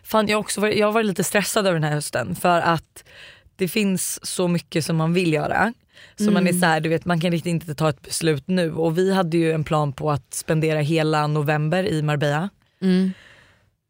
[0.02, 3.04] fan jag, också varit, jag har varit lite stressad över den här hösten för att
[3.56, 5.72] det finns så mycket som man vill göra.
[6.16, 6.60] Så man är Mm.
[6.60, 9.36] så här, du vet man kan riktigt inte ta ett beslut nu och vi hade
[9.36, 12.48] ju en plan på att spendera hela november i Marbella.
[12.82, 13.12] Mm.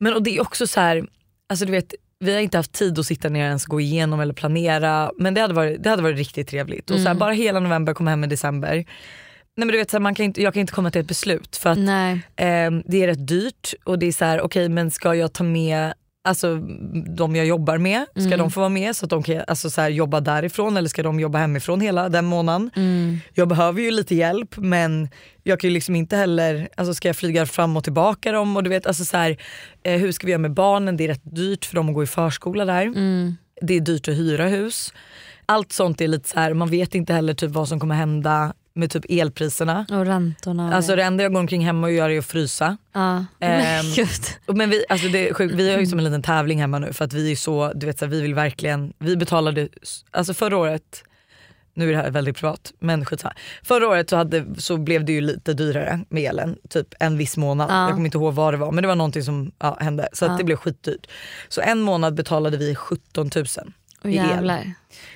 [0.00, 1.06] Men och det är också så här,
[1.48, 4.20] alltså du vet vi har inte haft tid att sitta ner och ens gå igenom
[4.20, 6.90] eller planera men det hade varit, det hade varit riktigt trevligt.
[6.90, 7.18] Och så här, Mm.
[7.18, 8.74] bara hela november, komma hem i december.
[8.74, 8.86] Nej
[9.56, 11.56] men du vet, så här, man kan inte, jag kan inte komma till ett beslut
[11.56, 11.78] för att
[12.36, 15.44] eh, det är rätt dyrt och det är så här, okej men ska jag ta
[15.44, 15.92] med
[16.28, 16.56] Alltså
[17.16, 18.38] de jag jobbar med, ska Mm.
[18.38, 21.02] de få vara med så att de kan alltså, så här, jobba därifrån eller ska
[21.02, 22.70] de jobba hemifrån hela den månaden?
[22.76, 23.18] Mm.
[23.34, 25.08] Jag behöver ju lite hjälp men
[25.42, 28.62] jag kan ju liksom inte heller, alltså ska jag flyga fram och tillbaka dem och
[28.62, 29.36] du vet alltså så här,
[29.82, 30.96] eh, hur ska vi göra med barnen?
[30.96, 32.82] Det är rätt dyrt för dem att gå i förskola där.
[32.82, 33.36] Mm.
[33.62, 34.92] Det är dyrt att hyra hus.
[35.46, 38.54] Allt sånt är lite så här, man vet inte heller typ vad som kommer hända
[38.78, 39.86] med typ elpriserna.
[39.90, 40.74] Och räntorna.
[40.74, 42.76] Alltså det enda jag går omkring hemma och gör är att frysa.
[42.92, 43.24] ja.
[43.40, 43.86] Ehm,
[44.46, 46.92] Men vi, alltså det är sjukt, vi har ju som en liten tävling hemma nu
[46.92, 49.68] för att vi är så, du vet så här, vi vill verkligen, vi betalade,
[50.10, 51.04] alltså förra året,
[51.74, 53.34] nu är det här väldigt privat men skitsamma.
[53.62, 57.36] Förra året så, hade, så blev det ju lite dyrare med elen, typ en viss
[57.36, 57.70] månad.
[57.70, 57.82] Ja.
[57.82, 60.28] Jag kommer inte ihåg vad det var men det var någonting som ja, hände så
[60.28, 61.06] det blev skitdyrt.
[61.48, 63.46] Så en månad betalade vi 17 000
[64.04, 64.14] El.
[64.14, 64.72] jävlar.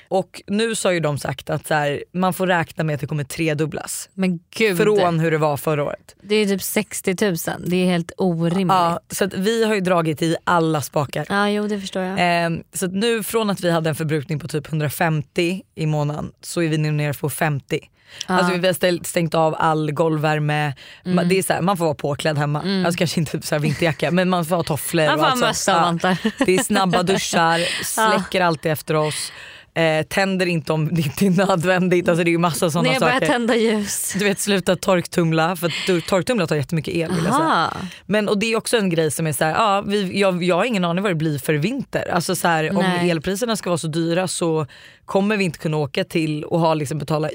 [0.08, 3.06] Och nu har ju de sagt att så här, man får räkna med att det
[3.06, 4.08] kommer tredubblas.
[4.14, 4.76] Men gud.
[4.76, 6.16] Från hur det var förra året.
[6.22, 7.36] Det är typ 60 000.
[7.66, 8.74] Det är helt orimligt.
[8.74, 11.26] Ja, så vi har ju dragit i alla spakar.
[11.28, 12.16] Ja, jo det förstår jag.
[12.18, 16.62] Ehm, så nu från att vi hade en förbrukning på typ 150 i månaden så
[16.62, 17.88] är vi nu nere på 50.
[18.28, 18.34] Ja.
[18.34, 21.84] Alltså vi har ställt, stängt av all golvvärme, Ma- det är så här, man får
[21.84, 22.58] vara påklädd hemma.
[22.86, 25.06] Alltså kanske inte så här vinterjacka men man får ha tofflor.
[25.06, 26.16] Man får och ha mössa Ja.
[26.46, 29.32] Det är snabba duschar, släcker alltid efter oss,
[29.74, 32.08] eh, tänder inte om det inte är nödvändigt.
[32.08, 33.26] Alltså det är ju massa sådana börjar saker.
[33.26, 34.14] tända ljus.
[34.18, 37.70] Du vet sluta torktumla för torktumla tar jättemycket el vill jag säga.
[38.06, 40.56] Men och det är också en grej som är så här, ja, vi, jag, jag
[40.56, 42.10] har ingen aning vad det blir för vinter.
[42.14, 43.10] Alltså så här, om Nej.
[43.10, 44.66] elpriserna ska vara så dyra så
[45.04, 47.28] kommer vi inte kunna åka till och ha liksom betala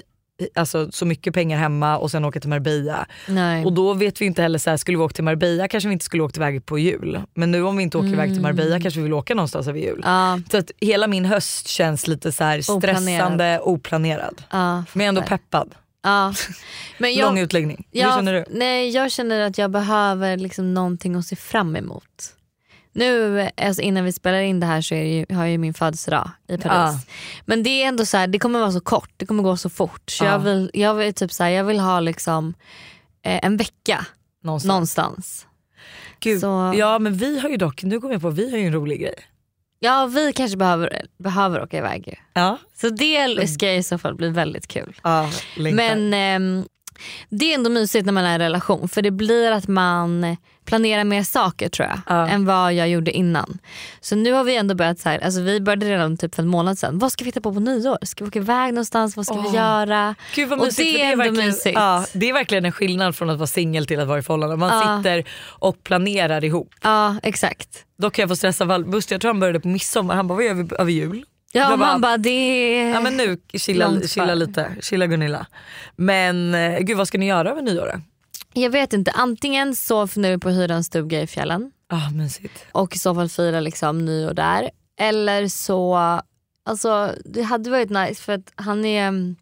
[0.56, 3.06] alltså, så mycket pengar hemma och sen åka till Marbella.
[3.28, 3.66] Nej.
[3.66, 5.94] Och då vet vi inte heller, så här, skulle vi åka till Marbella kanske vi
[5.94, 7.22] inte skulle åkt iväg på jul.
[7.34, 9.80] Men nu om vi inte åker iväg till Marbella kanske vi vill åka någonstans över
[9.80, 10.04] jul.
[10.06, 10.12] Mm.
[10.12, 14.44] Ja, Så att hela min höst känns lite så här stressande, oplanerad.
[14.52, 15.76] ja, Men ändå peppad.
[16.04, 16.34] Ja.
[16.98, 17.88] Men jag, Lång utläggning.
[17.92, 18.46] Hur jag, känner du?
[18.50, 22.04] Nej, jag känner att jag behöver liksom någonting att se fram emot.
[22.98, 26.32] Nu alltså innan vi spelar in det här så ju, har jag ju min födelsedag
[26.48, 26.94] i Paris.
[27.08, 27.14] Ja.
[27.46, 29.70] Men det är ändå så här, det kommer vara så kort, det kommer gå så
[29.70, 30.10] fort.
[30.10, 30.32] Så Ja.
[30.32, 32.54] jag, vill, jag, vill typ så här, jag vill ha liksom
[33.24, 34.06] eh, en vecka
[34.44, 34.68] Någonstans.
[34.70, 35.48] någonstans.
[36.20, 36.42] Gud.
[36.42, 38.74] Så- Ja men vi har ju dock, nu kommer jag på, vi har ju en
[38.74, 39.16] rolig grej.
[39.80, 42.14] Ja vi kanske behöver, behöver åka iväg ju.
[42.34, 45.00] Ja, Så det ska i så fall bli väldigt kul.
[45.04, 45.30] ja.
[45.58, 46.66] Men ehm,
[47.30, 50.38] Det är ändå mysigt när man är i en relation för det blir att man
[50.66, 52.28] planerar mer saker tror jag Ja.
[52.28, 53.58] än vad jag gjorde innan.
[54.02, 56.48] Så nu har vi ändå börjat så här, alltså vi började redan typ för en
[56.50, 57.00] månad sedan.
[57.00, 57.98] Vad ska vi hitta på på nyår?
[58.02, 59.16] Ska vi åka iväg någonstans?
[59.18, 59.56] Vad ska vi Åh.
[59.56, 60.16] göra?
[60.36, 60.94] Gud vad Och mysigt.
[60.94, 61.76] det för är ändå verkligen, mysigt.
[61.76, 64.56] Ja, det är verkligen en skillnad från att vara singel till att vara i förhållande.
[64.56, 64.98] Man Ja.
[64.98, 66.70] sitter och planerar ihop.
[66.84, 67.70] Ja exakt.
[67.98, 70.16] Dock kan jag få stressa Buster, jag tror han började på midsommar.
[70.16, 71.26] Han bara vad gör vi över jul?
[71.52, 75.48] Ja man bara det är Ja men nu chilla, chilla lite, chilla Gunilla.
[75.96, 78.02] Men eh, gud vad ska ni göra över nyår då?
[78.62, 82.66] Jag vet inte, antingen så funderar vi på hyra en stuga i fjällen Ah, mysigt.
[82.72, 84.70] och i så fall fira liksom nyår där.
[85.00, 85.96] Eller så,
[86.66, 89.36] alltså det hade varit nice för att han är mm,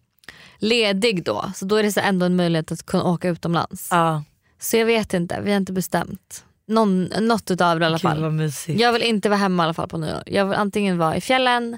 [0.58, 3.88] ledig då så då är det så ändå en möjlighet att kunna åka utomlands.
[3.91, 4.22] Ah,
[4.60, 6.45] Så jag vet inte, vi har inte bestämt.
[6.67, 8.51] Någon, något utav det i alla fall.
[8.67, 10.23] Jag vill inte vara hemma i alla fall på nyår.
[10.25, 11.78] Jag vill antingen vara i fjällen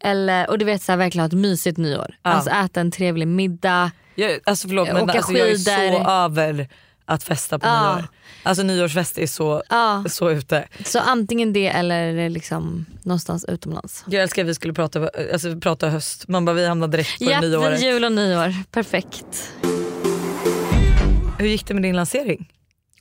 [0.00, 2.14] eller, och du vet så här, verkligen ha ett mysigt nyår.
[2.22, 2.30] Ja.
[2.30, 3.90] Alltså äta en trevlig middag.
[4.14, 6.68] Jag, alltså förlåt men Åka alltså, jag är så över
[7.04, 7.94] att festa på Ja.
[7.96, 8.08] nyår.
[8.42, 10.04] Alltså nyårsfest är så, Ja.
[10.08, 10.68] så ute.
[10.84, 14.04] Så antingen det eller liksom någonstans utomlands.
[14.08, 16.28] Jag älskar att vi skulle prata, alltså, prata höst.
[16.28, 17.82] Man bara vi hamnar direkt på Ja, det nyåret.
[17.82, 18.54] jul och nyår.
[18.70, 19.52] Perfekt.
[21.38, 22.52] Hur gick det med din lansering?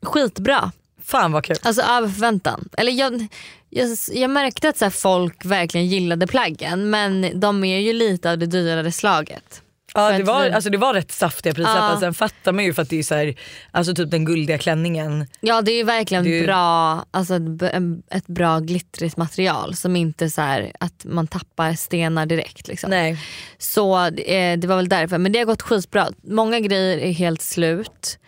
[0.01, 0.71] Skitbra.
[1.05, 1.55] Fan vad kul.
[1.61, 2.69] Alltså över förväntan.
[2.77, 3.27] Eller jag,
[3.69, 8.37] jag, jag märkte att så folk verkligen gillade plaggen men de är ju lite av
[8.37, 9.61] det dyrare slaget.
[9.97, 11.91] Ja, det, var, alltså, det var rätt saftiga prislappar.
[11.93, 11.99] Ja.
[11.99, 13.35] Sen fattar man ju för att det är så här,
[13.71, 15.27] alltså typ den guldiga klänningen.
[15.39, 19.75] Ja det är ju verkligen Det är ju- bra, alltså ett, ett bra glittrigt material
[19.75, 22.67] som inte så här att man tappar stenar direkt.
[22.67, 22.89] Liksom.
[22.89, 23.17] Nej.
[23.57, 25.17] Så eh, det var väl därför.
[25.17, 26.07] Men det har gått skitbra.
[26.23, 28.19] Många grejer är helt slut.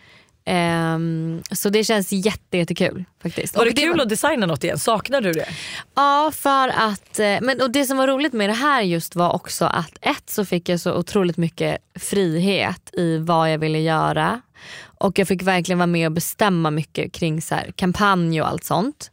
[0.49, 3.55] Ehm, så det känns jätte, jättekul faktiskt.
[3.55, 4.79] Var Och det kul att designa något igen?
[4.79, 5.47] Saknar du det?
[5.95, 9.35] Ja, för att, eh, men, och det som var roligt med det här just var
[9.35, 14.41] också att ett så fick jag så otroligt mycket frihet i vad jag ville göra.
[14.83, 18.63] Och jag fick verkligen vara med och bestämma mycket kring så här, kampanj och allt
[18.63, 19.11] sånt.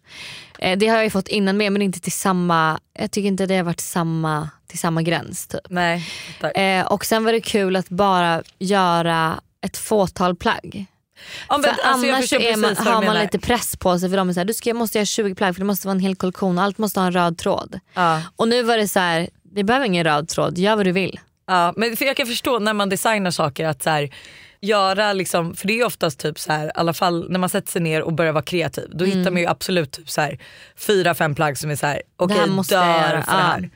[0.59, 3.47] Eh, det har jag ju fått innan med men inte till samma, jag tycker inte
[3.47, 5.47] det har varit samma, till samma gräns.
[5.47, 5.61] Typ.
[5.69, 6.05] Nej.
[6.55, 10.87] Eh, och sen var det kul att bara göra ett fåtal plagg.
[11.49, 14.33] Ja, men, alltså, annars är man, har man lite press på sig för de är
[14.33, 16.17] så här, du ska, jag måste göra 20 plagg för det måste vara en hel
[16.17, 17.81] kollektion allt måste ha en röd tråd.
[17.95, 18.23] Ja.
[18.37, 21.21] Och nu var det så här, vi behöver ingen röd tråd, gör vad du vill.
[21.47, 24.11] Ja, men för jag kan förstå när man designar saker att så här,
[24.61, 27.73] göra liksom, för det är oftast typ så här, i alla fall när man sätter
[27.73, 30.39] sig ner och börjar vara kreativ då hittar man ju absolut typ så här,
[30.77, 33.71] fyra, fem plagg som är så här, okej jag dör för det här.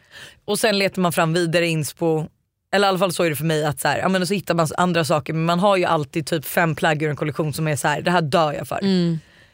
[0.44, 2.26] Och sen letar man fram vidare inspo,
[2.72, 4.34] eller i alla fall så är det för mig att så här, ja, men så
[4.34, 7.52] hittar man andra saker men man har ju alltid typ fem plagg ur en kollektion
[7.52, 8.80] som är så här, det här dör jag för.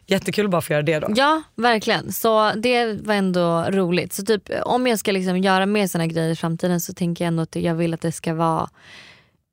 [0.07, 1.13] Jättekul bara för att göra det då.
[1.17, 4.13] Ja verkligen, så det var ändå roligt.
[4.13, 7.29] Så typ om jag ska liksom göra mer såna grejer i framtiden så tänker jag
[7.29, 8.69] ändå att jag vill att det ska vara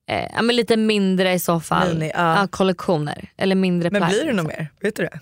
[0.10, 1.93] eh, men lite mindre i så fall.
[1.93, 2.39] Mini, ja.
[2.39, 4.12] ja, kollektioner eller mindre Men plagg.
[4.12, 4.67] blir det något mer?
[4.82, 5.19] Vet du det?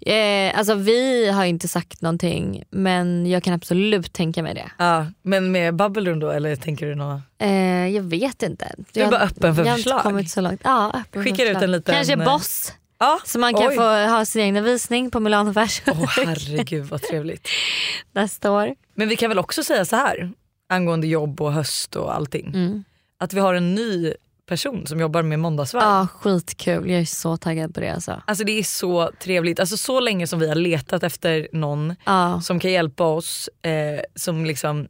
[0.00, 4.70] Eh, alltså vi har inte sagt någonting men jag kan absolut tänka mig det.
[4.78, 7.20] Ja, men med Room då eller tänker du något?
[7.38, 8.74] Eh, jag vet inte.
[8.92, 9.96] Du är jag, bara öppen för jag har förslag.
[9.96, 10.60] inte kommit så långt.
[10.64, 12.72] Ja, öppen Skickar ut en liten, Kanske eh, Boss.
[12.98, 13.74] Ja, Så man kan oj.
[13.76, 17.48] få ha sin egna visning på Milano Fashion Åh herregud vad trevligt.
[18.12, 18.74] nästa år.
[18.94, 20.32] Men vi kan väl också säga så här
[20.68, 22.46] angående jobb och höst och allting.
[22.46, 22.84] Mm.
[23.20, 24.12] Att vi har en ny
[24.48, 25.82] person som jobbar med Måndagsvarv.
[25.84, 26.90] Ja, skitkul.
[26.90, 28.22] Jag är så taggad på det alltså.
[28.26, 29.60] Alltså det är så trevligt.
[29.60, 32.40] Alltså så länge som vi har letat efter någon Ja.
[32.40, 34.88] som kan hjälpa oss, eh, som liksom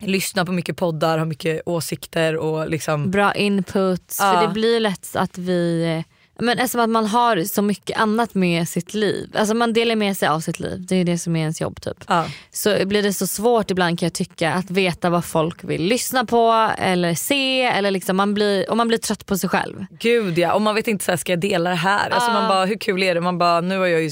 [0.00, 4.16] lyssnar på mycket poddar, har mycket åsikter och liksom Bra input.
[4.18, 4.32] Ja.
[4.32, 6.04] För det blir lätt att vi
[6.38, 9.30] men eftersom att man har så mycket annat med sitt liv.
[9.34, 10.86] Alltså man delar med sig av sitt liv.
[10.88, 12.04] Det är det som är ens jobb typ.
[12.08, 12.24] ja.
[12.52, 16.24] Så blir det så svårt ibland kan jag tycka att veta vad folk vill lyssna
[16.24, 17.62] på eller se.
[17.62, 19.86] Eller liksom man blir, och man blir trött på sig själv.
[20.00, 22.10] Gud ja, och man vet inte så här, ska jag dela det här?
[22.10, 22.34] Alltså Ja.
[22.40, 23.20] man bara hur kul är det?
[23.20, 24.10] Man bara nu har jag ju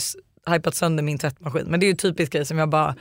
[0.50, 2.94] hypat sönder min tvättmaskin men det är ju typiskt grej som jag bara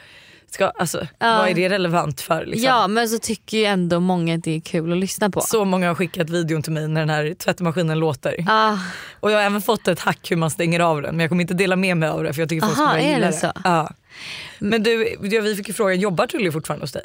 [0.53, 2.45] ska, alltså, vad är det relevant för?
[2.45, 2.67] Liksom?
[2.67, 5.41] Ja men så tycker ju ändå många att det är kul att lyssna på.
[5.41, 8.35] Så många har skickat videon till mig när den här tvättmaskinen låter.
[8.47, 8.77] Ah,
[9.19, 11.41] Och jag har även fått ett hack hur man stänger av den men jag kommer
[11.41, 13.51] inte dela med mig av det för jag tycker folk Aha, ska är det så?
[13.63, 13.89] Ja.
[14.59, 17.03] Men du, ja, vi fick ju frågan, jobbar Tully fortfarande hos dig?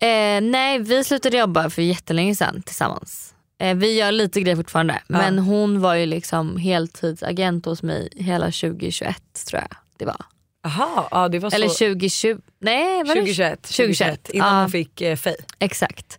[0.00, 3.34] eh, nej vi slutade jobba för jättelänge sedan tillsammans.
[3.60, 8.46] Eh, vi gör lite grejer fortfarande men hon var ju liksom heltidsagent hos mig hela
[8.46, 9.16] 2021
[9.50, 10.24] tror jag det var.
[10.62, 11.56] Jaha, ja, det var så.
[11.56, 14.60] Eller 2020, nej var det 2021, 2021, innan ja.
[14.60, 15.36] hon fick eh, Fej.
[15.58, 16.18] Exakt.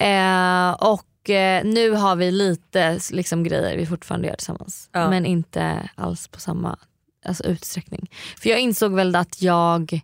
[0.00, 4.88] Eh, och eh, nu har vi lite liksom, grejer vi fortfarande gör tillsammans.
[4.92, 5.10] Ja.
[5.10, 6.78] Men inte alls på samma
[7.24, 8.10] alltså, utsträckning.
[8.42, 10.00] För jag insåg väl att jag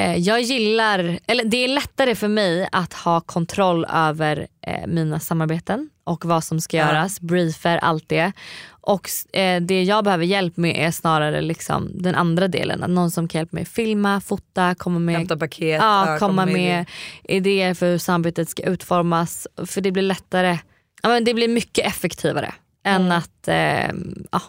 [0.00, 5.90] jag gillar, eller det är lättare för mig att ha kontroll över eh, mina samarbeten
[6.04, 6.86] och vad som ska Ja.
[6.86, 8.32] göras, briefer, allt det.
[8.66, 12.82] Och eh, det jag behöver hjälp med är snarare liksom den andra delen.
[12.82, 16.46] Att någon som kan hjälpa mig filma, fota, komma med, Hämta paket, ja, komma komma
[16.46, 16.86] med med
[17.24, 19.46] idéer för hur samarbetet ska utformas.
[19.66, 20.58] För det blir lättare,
[21.02, 23.90] ja, men det blir mycket effektivare än att eh,
[24.32, 24.40] ja.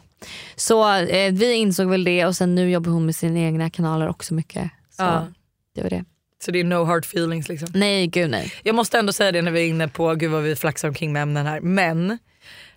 [0.55, 4.07] Så eh, vi insåg väl det och sen nu jobbar hon med sina egna kanaler
[4.09, 4.71] också mycket.
[4.95, 5.27] Så Ja.
[5.75, 6.05] det var det.
[6.45, 7.67] Så det är no hard feelings liksom.
[7.73, 8.53] Nej gud nej.
[8.63, 11.13] Jag måste ändå säga det när vi är inne på, gud vad vi flaxar omkring
[11.13, 11.59] med ämnen här.
[11.61, 12.17] Men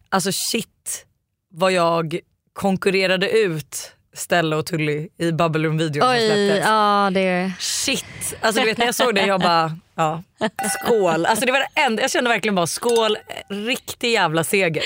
[0.08, 1.06] alltså shit
[1.50, 2.18] vad jag
[2.52, 6.64] konkurrerade ut Stella och Tully i Bubble Room videon som släpptes.
[6.66, 8.04] ja det Shit!
[8.40, 10.22] Alltså du vet när jag såg det jag bara, ja,
[10.84, 11.26] skål.
[11.26, 13.16] Alltså det var det enda, jag kände verkligen bara skål,
[13.48, 14.82] riktig jävla seger.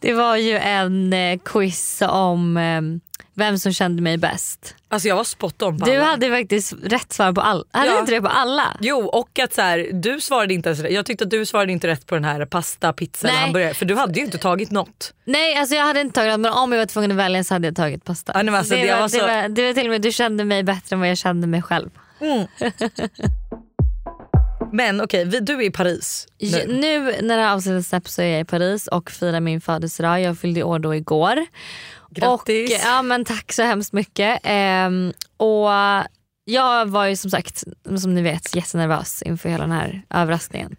[0.00, 2.80] Det var ju en eh, quiz om eh,
[3.36, 4.74] vem som kände mig bäst.
[4.88, 6.04] Alltså jag var spot on på Du alla.
[6.04, 7.64] hade faktiskt rätt svar på alla.
[7.70, 8.00] Hade Ja.
[8.00, 8.76] inte det på alla?
[8.80, 10.92] Jo och att så här, du svarade inte ens rätt.
[10.92, 13.84] Jag tyckte att du svarade inte rätt på den här pasta, pizza eller hamburgare för
[13.84, 15.12] du hade ju inte tagit något.
[15.24, 17.54] Nej alltså jag hade inte tagit något men om jag var tvungen att välja så
[17.54, 18.32] hade jag tagit pasta.
[18.34, 19.90] Ja, nej, men alltså, det, det var, var så- det, var, det var till och
[19.90, 21.90] med du kände mig bättre än vad jag kände mig själv.
[24.72, 26.74] Men okej, vi- du är i Paris Nu, nu.
[26.80, 30.20] nu när det här avsnittet släpps så är jag i Paris och firar min födelsedag.
[30.22, 31.46] Jag fyllde år då igår.
[32.16, 32.70] Grattis.
[32.74, 34.40] Och, ja, men tack så hemskt mycket.
[34.44, 35.68] Ehm, och
[36.44, 37.64] jag var ju som sagt,
[38.00, 40.76] som ni vet, jättenervös inför hela den här överraskningen.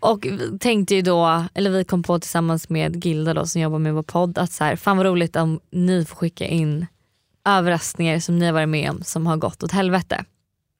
[0.00, 3.78] Och vi tänkte ju då, eller vi kom på tillsammans med Gilda då, som jobbar
[3.78, 6.86] med vår podd att så här, fan vad roligt om ni får skicka in
[7.48, 10.24] överraskningar som ni har varit med om som har gått åt helvete.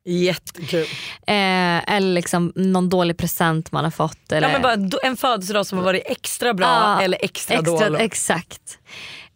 [0.05, 0.87] Jättekul.
[1.27, 4.33] Eh, eller liksom någon dålig present man har fått.
[4.33, 4.49] Eller...
[4.49, 8.01] Ja, men bara en- födelsedag som har varit extra bra Ja, eller extra, extra dålig.
[8.05, 8.79] Exakt.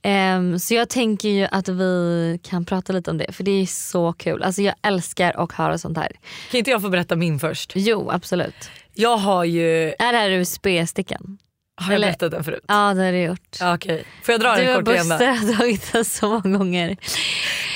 [0.07, 3.67] Ehm, så jag tänker ju att vi kan prata lite om det för det är
[3.67, 4.43] så kul.
[4.43, 6.13] Alltså jag älskar att höra sånt här.
[6.51, 7.73] Kan inte jag få berätta min först?
[7.75, 8.71] Jo absolut.
[8.95, 11.39] Jag har ju, Är det här USB-stickan?
[11.77, 12.65] har jag Eller- berättat den förut?
[12.69, 13.57] Ja det har du gjort.
[13.61, 15.15] Ja, Okej, får jag dra du den och kort igen då?
[15.15, 16.97] Buster har tagit den så många gånger.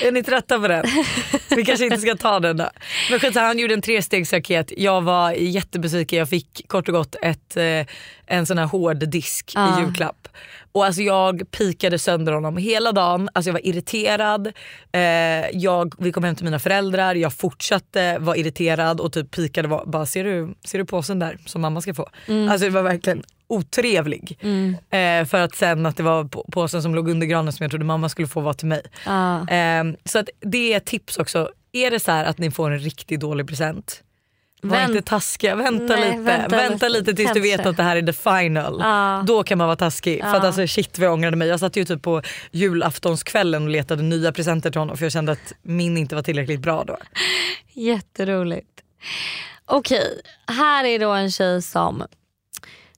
[0.03, 0.85] Är ni trötta på den?
[1.49, 2.69] Vi kanske inte ska ta den då.
[3.09, 4.71] Men skitsamma, han gjorde en trestegsraket.
[4.77, 6.19] Jag var jättebesviken.
[6.19, 7.85] Jag fick kort och gott ett, eh,
[8.27, 9.79] en sån här hård disk Ja.
[9.79, 10.18] i julklapp.
[10.71, 13.29] Och alltså jag pikade sönder honom hela dagen.
[13.33, 14.47] Alltså jag var irriterad.
[14.91, 15.01] Eh,
[15.53, 17.15] jag, vi kom hem till mina föräldrar.
[17.15, 19.67] Jag fortsatte vara irriterad och typ pikade.
[19.67, 22.07] Var, bara, ser, du, ser du påsen där som mamma ska få?
[22.49, 24.37] Alltså det var verkligen otrevlig.
[24.89, 27.71] Eh, för att sen att det var på- påsen som låg under granen som jag
[27.71, 28.81] trodde mamma skulle få vara till mig.
[29.05, 29.47] Ja.
[29.47, 31.49] Ehm, så att det är ett tips också.
[31.71, 34.03] Är det så att ni får en riktigt dålig present,
[34.61, 35.55] var Vänt- inte taskiga.
[35.55, 36.23] Vänta Nej, lite.
[36.23, 38.77] vänta Vänta, lite, tills du vet att det här är the final.
[38.79, 39.23] Ja.
[39.27, 40.21] Då kan man vara taskig.
[40.21, 41.47] För att alltså shit vad jag ångrade mig.
[41.47, 45.31] Jag satt ju typ på julaftonskvällen och letade nya presenter till honom för jag kände
[45.31, 46.97] att min inte var tillräckligt bra då.
[47.73, 48.69] Jätteroligt.
[49.65, 52.03] Okej, här är då en tjej som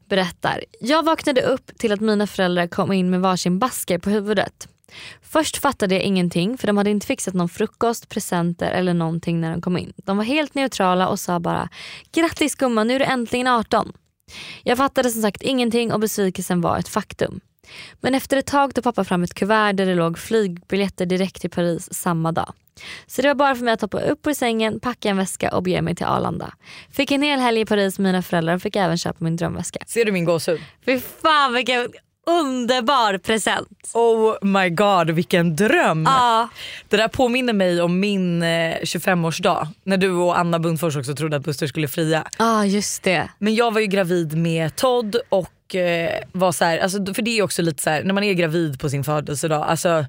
[0.09, 0.64] berättar.
[0.80, 4.68] Jag vaknade upp till att mina föräldrar kom in med varsin basker på huvudet.
[5.22, 9.52] Först fattade jag ingenting för de hade inte fixat någon frukost, presenter eller någonting när
[9.52, 9.94] de kom in.
[9.96, 11.70] De var helt neutrala och sa bara
[12.12, 13.94] grattis gumman nu är du äntligen 18.
[14.64, 17.39] Jag fattade som sagt ingenting och besvikelsen var ett faktum.
[18.02, 21.50] Men efter ett tag tog pappa fram ett kuvert där det låg flygbiljetter direkt till
[21.50, 22.54] Paris samma dag.
[23.08, 25.64] Så det var bara för mig att hoppa upp ur sängen, packa en väska och
[25.64, 26.54] bege mig till Arlanda.
[26.92, 29.80] Fick en hel helg i Paris med mina föräldrar och fick även köpa min drömväska.
[29.88, 30.62] Ser du min gåshud?
[30.86, 31.88] Fy fan vilken
[32.28, 33.91] underbar present!
[33.93, 36.03] Oh my god vilken dröm!
[36.05, 36.49] Ja,
[36.89, 38.47] Det där påminner mig om min eh,
[38.82, 42.24] 25-årsdag när du och Anna Bundfors också trodde att Buster skulle fria.
[42.38, 43.30] ah, just det.
[43.38, 47.38] Men jag var ju gravid med Todd och eh, var så här, alltså, för det
[47.39, 50.05] är också lite så här, när man är gravid på sin födelsedag, alltså,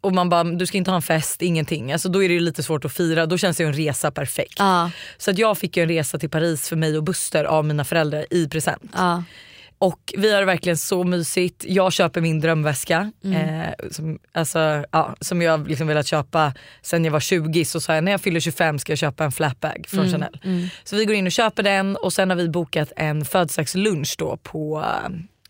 [0.00, 1.92] och man bara du ska inte ha en fest, ingenting.
[1.92, 4.54] Alltså, då är det lite svårt att fira, då känns ju en resa perfekt.
[4.58, 7.84] Ja, Så att jag fick en resa till Paris för mig och Buster av mina
[7.84, 8.82] föräldrar i present.
[8.96, 9.22] ja.
[9.82, 11.64] Och vi har verkligen så mysigt.
[11.68, 17.12] Jag köper min drömväska eh, som, alltså, ja, som jag liksom velat köpa sen jag
[17.12, 17.64] var 20.
[17.64, 20.38] Så sa jag när jag fyller 25 ska jag köpa en flapbag från Chanel.
[20.84, 24.36] Så vi går in och köper den och sen har vi bokat en födelsedagslunch då
[24.36, 24.84] på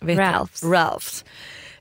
[0.07, 0.65] eh, Ralphs.
[0.65, 1.25] Ralphs.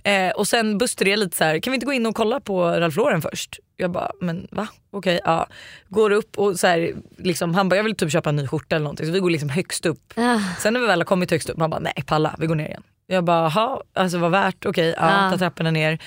[0.04, 2.40] Eh, och sen Buster är lite så här, kan vi inte gå in och kolla
[2.40, 3.60] på Ralph Lauren först?
[3.78, 4.68] Jag bara, men va?
[4.92, 5.48] Okej, ja.
[5.88, 8.76] Går upp och så här, liksom, han bara, jag vill typ köpa en ny skjorta
[8.76, 9.06] eller någonting.
[9.06, 10.14] Så vi går liksom högst upp.
[10.16, 12.56] Ah, Sen när vi väl har kommit högst upp, man bara nej palla, vi går
[12.56, 12.84] ner igen.
[13.08, 15.32] Jag bara, jaha, alltså vad värt, okej, ja, Ja.
[15.32, 16.00] ta trapporna ner.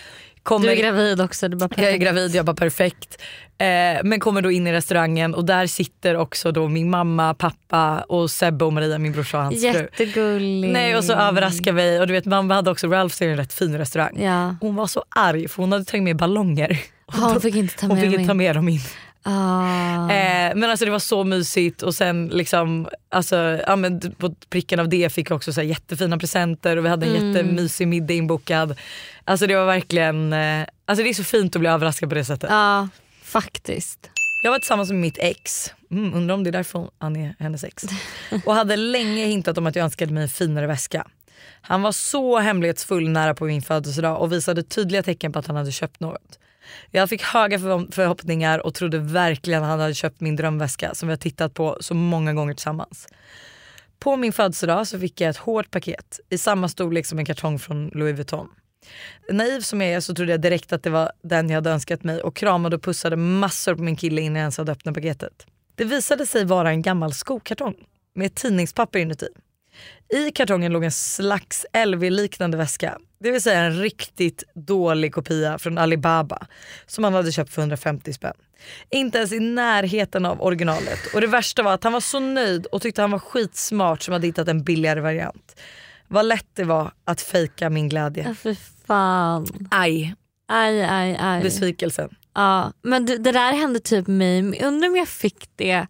[0.44, 1.48] Kommer, du är gravid också.
[1.48, 3.22] Du bara jag är gravid, jag bara perfekt.
[3.58, 3.66] Eh,
[4.04, 8.30] men kommer då in i restaurangen och där sitter också då min mamma, pappa och
[8.30, 9.66] Sebbe och Maria, min brorsa och hans fru.
[9.66, 10.70] Jättegullig.
[10.72, 13.52] Nej och så överraskar vi och du vet mamma hade också, Ralphs är en rätt
[13.52, 14.22] fin restaurang.
[14.22, 14.56] Ja.
[14.60, 16.80] Hon var så arg för hon hade tagit med ballonger.
[17.06, 18.80] Hon fick inte ta Hon med fick inte ta med dem in.
[19.26, 20.10] Ah.
[20.10, 23.36] Eh, men alltså det var så mysigt och sen liksom, alltså,
[23.66, 27.06] ja, men på pricken av det fick jag också så jättefina presenter och vi hade
[27.06, 27.32] en Mm.
[27.32, 28.76] jättemysig middag inbokad.
[29.24, 32.24] Alltså det var verkligen, eh, alltså det är så fint att bli överraskad på det
[32.24, 32.50] sättet.
[32.50, 32.88] Ja,
[33.22, 34.10] faktiskt.
[34.42, 37.64] Jag var tillsammans med mitt ex, mm, undrar om det är därför han är hennes
[37.64, 37.84] ex.
[38.46, 41.06] Och hade länge hintat om att jag önskade mig en finare väska.
[41.60, 45.56] Han var så hemlighetsfull nära på min födelsedag och visade tydliga tecken på att han
[45.56, 46.38] hade köpt något.
[46.90, 51.08] Jag fick höga förhop- förhoppningar och trodde verkligen att han hade köpt min drömväska som
[51.08, 53.06] vi har tittat på så många gånger tillsammans.
[53.98, 57.58] På min födelsedag så fick jag ett hårt paket i samma storlek som en kartong
[57.58, 58.48] från Louis Vuitton.
[59.30, 62.04] Naiv som jag är så trodde jag direkt att det var den jag hade önskat
[62.04, 65.46] mig och kramade och pussade massor på min kille innan jag ens hade öppnat paketet.
[65.74, 67.74] Det visade sig vara en gammal skokartong
[68.14, 69.28] med tidningspapper inuti.
[70.08, 75.78] I kartongen låg en slags LV-liknande väska, det vill säga en riktigt dålig kopia från
[75.78, 76.46] Alibaba
[76.86, 78.34] som han hade köpt för 150 spänn.
[78.90, 82.66] Inte ens i närheten av originalet och det värsta var att han var så nöjd
[82.66, 85.60] och tyckte han var skitsmart som hade hittat en billigare variant.
[86.08, 88.24] Vad lätt det var att fejka min glädje.
[88.28, 88.56] Ja, för
[88.86, 89.46] fan.
[89.70, 90.14] Aj,
[90.48, 91.42] Aj, aj, aj.
[91.42, 92.08] besvikelsen.
[92.34, 94.62] Ja, men det, det där hände typ mig.
[94.64, 95.86] Undrar om jag fick det.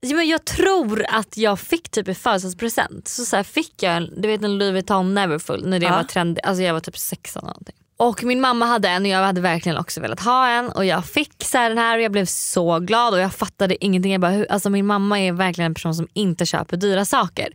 [0.00, 3.08] Ja, men jag tror att jag fick typ i födelsedagspresent.
[3.08, 5.96] Så, så här fick jag du vet en Louis Vuitton Neverfull när det Ja.
[5.96, 6.46] var trendigt.
[6.46, 7.74] Alltså jag var typ 16 eller någonting.
[7.96, 10.68] Och min mamma hade en och jag hade verkligen också velat ha en.
[10.68, 13.84] Och jag fick så här den här och jag blev så glad och jag fattade
[13.84, 14.12] ingenting.
[14.12, 17.48] Jag bara, hur, alltså min mamma är verkligen en person som inte köper dyra saker.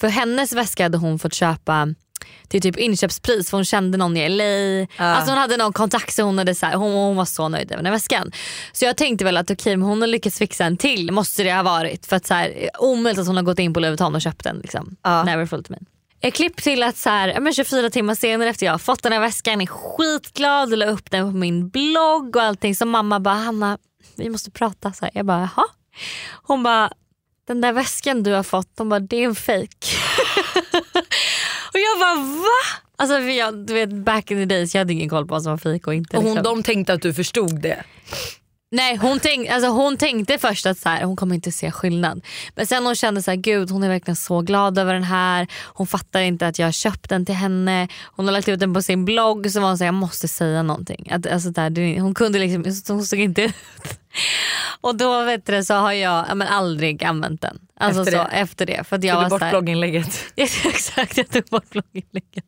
[0.00, 1.88] För hennes väska hade hon fått köpa
[2.48, 5.04] till typ inköpspris för hon kände någon i LA.
[5.04, 7.72] Alltså hon hade någon kontakt så hon, hade så här, hon, hon var så nöjd
[7.72, 8.32] över den väskan.
[8.72, 11.52] Så jag tänkte väl att okej men hon har lyckats fixa en till måste det
[11.52, 12.06] ha varit.
[12.06, 14.44] För att så här, omöjligt att hon har gått in på Louis Vuitton och köpt
[14.44, 14.58] den.
[14.58, 14.96] Liksom.
[15.02, 15.24] Ja.
[15.24, 15.80] Neverfull till mig.
[16.20, 19.12] Jag klipp till att så här, men 24 timmar senare efter jag har fått den
[19.12, 22.74] här väskan är skitglad och la upp den på min blogg och allting.
[22.74, 23.78] Så mamma bara Hanna
[24.16, 24.92] vi måste prata.
[24.92, 25.12] Så här.
[25.14, 25.66] Jag bara jaha.
[26.42, 26.90] Hon bara
[27.46, 29.86] den där väskan du har fått, hon bara det är en fake.
[31.72, 32.80] och jag bara va?
[32.96, 35.42] Alltså för jag, du vet back in the days jag hade ingen koll på vad
[35.42, 36.16] som var fake och inte.
[36.16, 36.56] Och hon, liksom.
[36.56, 37.84] de tänkte att du förstod det.
[38.70, 42.24] Nej hon, tänk, alltså hon tänkte först att så här, hon kommer inte se skillnad.
[42.54, 45.46] Men sen hon kände så här, gud hon är verkligen så glad över den här.
[45.64, 47.88] Hon fattar inte att jag har köpt den till henne.
[48.16, 50.28] Hon har lagt ut den på sin blogg så var hon så här, jag måste
[50.28, 51.08] säga någonting.
[51.10, 53.54] Att, alltså där, hon kunde liksom, hon såg inte ut.
[54.80, 57.58] Och då vet du, så har jag ja, men aldrig använt den.
[57.80, 58.30] Alltså Efter så, det?
[58.36, 58.84] efter det.
[58.86, 60.24] För att jag Tog du bort här, blogginlägget?
[60.36, 62.44] Exakt, jag tog bort blogginlägget.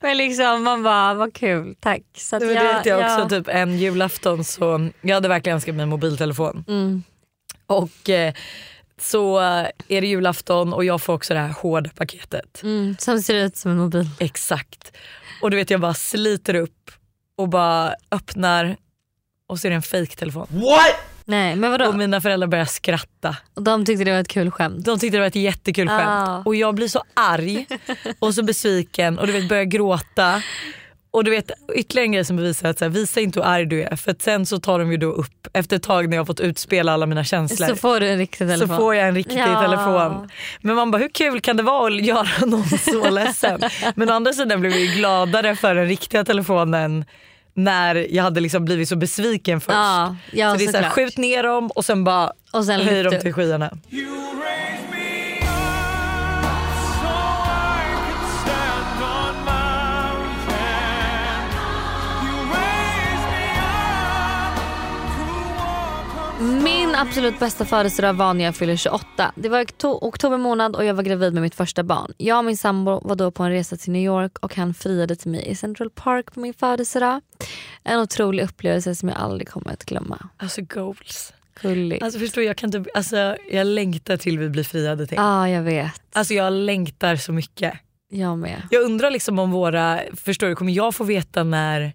[0.00, 2.02] Men liksom man bara, vad kul, tack.
[2.16, 5.28] Så att Det jag, det vet jag också, jag- typ en julafton så jag hade
[5.28, 6.64] verkligen önskat mig en mobiltelefon.
[6.68, 7.02] Mm.
[7.66, 8.34] Och eh,
[9.00, 9.38] så
[9.88, 12.62] är det julafton och jag får också det här hårda paketet.
[12.62, 14.08] Mm, som ser ut som en mobil.
[14.18, 14.92] Exakt.
[15.42, 16.90] Och du vet jag bara sliter upp
[17.36, 18.76] och bara öppnar
[19.46, 20.46] och så är det en fejktelefon.
[21.32, 21.86] Nej men vadå?
[21.88, 23.36] Och mina föräldrar börjar skratta.
[23.54, 24.84] Och de tyckte det var ett kul skämt.
[24.84, 26.28] De tyckte det var ett jättekul skämt.
[26.28, 26.42] Ah.
[26.44, 27.66] Och jag blir så arg
[28.18, 30.42] och så besviken och du vet börjar gråta.
[31.10, 33.66] Och du vet ytterligare en grej som bevisar att så här, visa inte hur arg
[33.66, 36.20] du är för sen så tar de ju då upp efter ett tag när jag
[36.20, 37.68] har fått utspela alla mina känslor.
[37.68, 38.68] Så får du en riktig telefon.
[38.68, 39.62] Så får jag en riktig Ja.
[39.62, 40.28] telefon.
[40.60, 43.60] Men man bara hur kul kan det vara att göra någon så ledsen?
[43.94, 47.04] Men å andra sidan blev jag ju gladare för den riktiga telefonen
[47.54, 49.74] när jag hade liksom blivit så besviken först.
[49.74, 52.80] Ja, ja så det är så här, skjut ner dem och sen bara Och sen
[52.80, 53.70] höj dem till skyarna.
[66.92, 69.32] Min absolut bästa födelsedag var när jag fyllde 28.
[69.34, 72.12] Det var okto- oktober månad och jag var gravid med mitt första barn.
[72.16, 75.16] Jag och min sambo var då på en resa till New York och han friade
[75.16, 77.20] till mig i Central Park på min födelsedag.
[77.82, 80.28] En otrolig upplevelse som jag aldrig kommer att glömma.
[80.36, 81.32] Alltså goals.
[81.62, 82.02] Gulligt.
[82.02, 85.16] Alltså förstår jag kan inte, alltså jag längtar till vi blir friade till.
[85.16, 86.02] Ja jag vet.
[86.12, 87.72] Alltså jag längtar så mycket.
[88.10, 88.62] Jag med.
[88.70, 91.92] Jag undrar liksom om våra, förstår du, kommer jag få veta när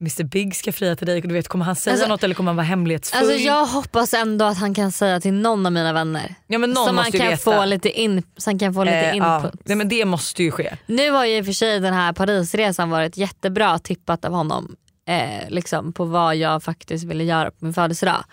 [0.00, 1.20] Mr Big ska fria till dig?
[1.20, 3.18] Du vet, kommer han säga Alltså- något eller kommer han vara hemlighetsfull?
[3.20, 6.34] Alltså jag hoppas ändå att han kan säga till någon av mina vänner.
[6.46, 7.36] ja, men någon så man kan veta.
[7.36, 9.36] få lite in, så han kan få lite Eh, ja.
[9.36, 9.60] input.
[9.64, 10.76] Nej, men det måste ju ske.
[10.86, 14.76] Nu har ju i och för sig den här Parisresan varit jättebra tippat av honom.
[15.08, 18.24] Eh, liksom på vad jag faktiskt ville göra på min födelsedag.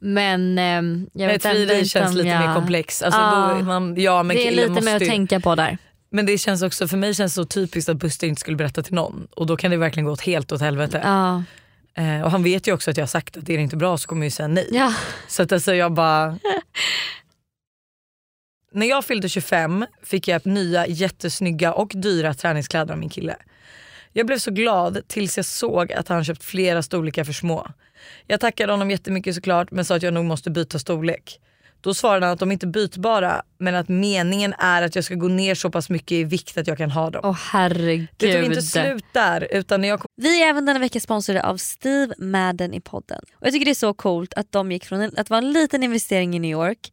[0.00, 2.46] Men ehm, jag vet ändå frieri inte känns om lite jag...
[2.46, 3.02] mer komplex.
[3.02, 3.54] Alltså, Ja.
[3.58, 5.78] då, man, ja, men det är lite mer att ju- tänka på där.
[6.12, 8.82] Men det känns också, för mig känns det så typiskt att Buster inte skulle berätta
[8.82, 9.28] till någon.
[9.30, 11.00] Och då kan det verkligen gå åt helt åt helvete.
[11.04, 11.42] Ja.
[11.94, 13.98] Eh, och han vet ju också att jag har sagt att är det inte bra
[13.98, 14.68] så kommer jag ju säga nej.
[14.70, 14.94] Ja.
[15.28, 16.38] Så att alltså jag bara...
[18.72, 23.36] När jag fyllde 25 fick jag nya jättesnygga och dyra träningskläder av min kille.
[24.12, 27.68] Jag blev så glad tills jag såg att han köpt flera storlekar för små.
[28.26, 31.40] Jag tackade honom jättemycket såklart men sa att jag nog måste byta storlek.
[31.82, 35.14] Då svarade han att de inte är bytbara men att meningen är att jag ska
[35.14, 37.20] gå ner så pass mycket i vikt att jag kan ha dem.
[37.24, 38.08] Åh herregud.
[38.16, 40.06] Det tog inte slut där utan när jag kom...
[40.16, 43.20] Vi är även denna vecka sponsrade av Steve Madden i podden.
[43.34, 45.52] Och Jag tycker det är så coolt att de gick från en- att vara en
[45.52, 46.92] liten investering i New York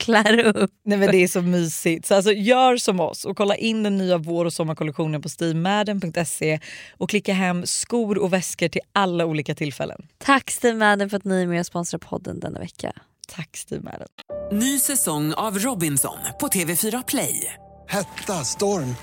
[0.01, 0.71] klär upp.
[0.85, 2.05] Nej men det är så mysigt.
[2.05, 6.59] Så alltså, gör som oss och kolla in den nya vår och sommarkollektionen på steamadden.se
[6.97, 10.07] och klicka hem skor och väskor till alla olika tillfällen.
[10.17, 12.93] Tack Steve Madden för att ni är med och sponsrar podden denna vecka.
[13.27, 14.07] Tack Steve Madden.
[14.51, 17.53] Ny säsong av Robinson på TV4 Play.
[17.87, 18.95] Hetta, storm,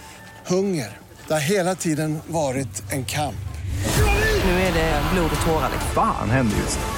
[0.47, 0.99] hunger.
[1.27, 3.35] Det har hela tiden varit en kamp.
[4.45, 5.71] Nu är det blod och tårar.
[5.73, 5.91] liksom.
[5.95, 6.98] Fan händer just nu.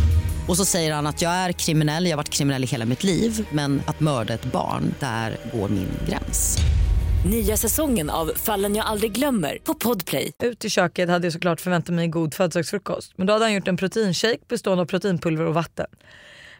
[0.51, 3.03] Och så säger han att jag är kriminell, jag har varit kriminell i hela mitt
[3.03, 6.57] liv men att mörda ett barn, där går min gräns.
[7.29, 10.31] Nya säsongen av Fallen jag aldrig glömmer på Podplay.
[10.43, 13.13] Ut i köket hade jag såklart förväntat mig en god födelsedagsfrukost.
[13.15, 15.87] Men då hade han gjort en proteinshake bestående av proteinpulver och vatten.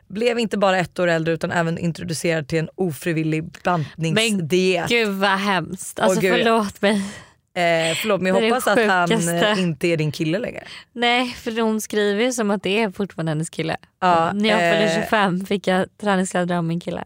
[0.08, 4.90] Blev inte bara ett år äldre utan även introducerad till en ofrivillig bantningsdiet.
[4.90, 6.00] Gud vad hemskt.
[6.00, 6.34] Alltså Åh, gud.
[6.34, 7.02] förlåt mig.
[7.54, 10.64] Eh, förlåt men jag hoppas att han eh, inte är din kille längre.
[10.94, 13.78] Nej för hon skriver ju som att det är fortfarande hennes kille.
[14.02, 15.04] Ja, När jag fyllde eh.
[15.04, 17.04] 25 fick jag träningskläder av min kille.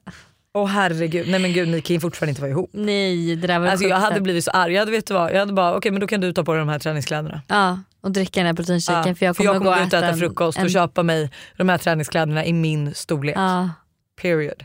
[0.54, 2.70] Åh herregud, nej men gud ni kan ju fortfarande inte vara ihop.
[2.74, 5.32] Nej det där var Alltså jag hade blivit så arg, jag hade, vet du vad,
[5.34, 7.42] jag hade bara okej men då kan du ta på dig de här träningskläderna.
[7.48, 9.88] Ja och dricka den här proteinshaken Ja, för jag kommer, för jag kommer gå gå
[9.88, 13.36] ut och äta en- frukost och en- köpa mig de här träningskläderna i min storlek.
[13.38, 13.70] Ja.
[14.22, 14.64] Period.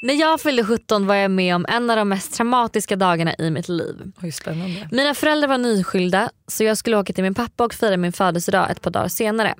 [0.00, 3.50] När jag fyllde 17 var jag med om en av de mest traumatiska dagarna i
[3.50, 4.12] mitt liv.
[4.22, 4.88] Oj, spännande.
[4.92, 8.70] Mina föräldrar var nyskilda så jag skulle åka till min pappa och fira min födelsedag
[8.70, 9.54] ett par dagar senare.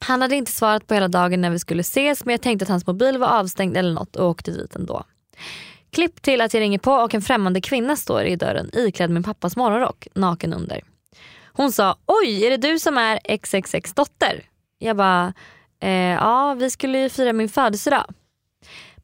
[0.00, 2.68] Han hade inte svarat på hela dagen när vi skulle ses men jag tänkte att
[2.68, 5.04] hans mobil var avstängd eller något och åkte dit ändå.
[5.92, 9.22] Klipp till att jag ringer på och en främmande kvinna står i dörren iklädd min
[9.22, 10.80] pappas morgonrock, naken under.
[11.52, 14.42] Hon sa oj är det du som är XXX dotter?
[14.78, 15.34] Jag bara
[15.82, 18.14] eh, ja vi skulle ju fira min födelsedag.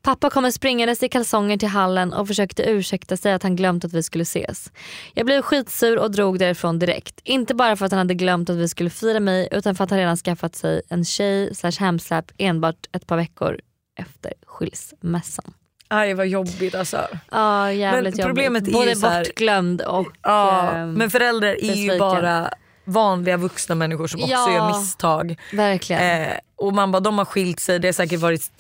[0.07, 3.93] Pappa kommer springandes i kalsonger till hallen och försökte ursäkta sig att han glömt att
[3.93, 4.73] vi skulle ses.
[5.15, 7.21] Jag blev skitsur och drog därifrån direkt.
[7.25, 9.91] Inte bara för att han hade glömt att vi skulle fira mig utan för att
[9.91, 13.61] han redan skaffat sig en tjej slash hemsläp enbart ett par veckor
[13.99, 15.53] efter skilsmässan.
[15.89, 17.07] Aj vad jobbigt alltså.
[17.31, 18.75] Ja jävligt Men problemet jobbigt.
[18.75, 21.99] är Både ju så här- bortglömd och Ja, ehm, men föräldrar är ju besviken.
[21.99, 22.51] bara
[22.85, 24.53] vanliga vuxna människor som också Ja.
[24.55, 25.37] gör misstag.
[25.53, 26.23] Verkligen.
[26.23, 28.51] Eh, och man bara, de har skilt sig, det har säkert varit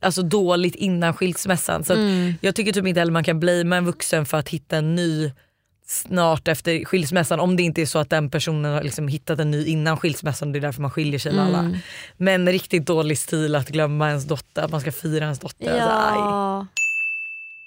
[0.00, 1.84] alltså, dåligt innan skilsmässan.
[1.84, 2.34] Så Mm.
[2.40, 5.32] Jag tycker typ inte heller man kan blamea en vuxen för att hitta en ny
[5.86, 9.50] snart efter skilsmässan om det inte är så att den personen har liksom hittat en
[9.50, 11.58] ny innan skilsmässan och det är därför man skiljer sig med alla.
[11.58, 11.76] Mm.
[12.16, 15.70] Men riktigt dålig stil att glömma ens dotter, att man ska fira ens dotter.
[15.70, 15.88] Alltså.
[15.88, 16.66] Ja.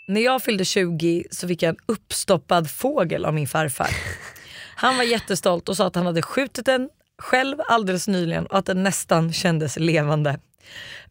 [0.08, 3.90] När jag fyllde 20 så fick jag en uppstoppad fågel av min farfar.
[4.76, 8.66] Han var jättestolt och sa att han hade skjutit den själv alldeles nyligen och att
[8.66, 10.40] den nästan kändes levande.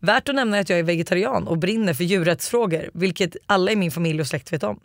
[0.00, 3.76] Värt att nämna är att jag är vegetarian och brinner för djurrättsfrågor, vilket alla i
[3.76, 4.80] min familj och släkt vet om.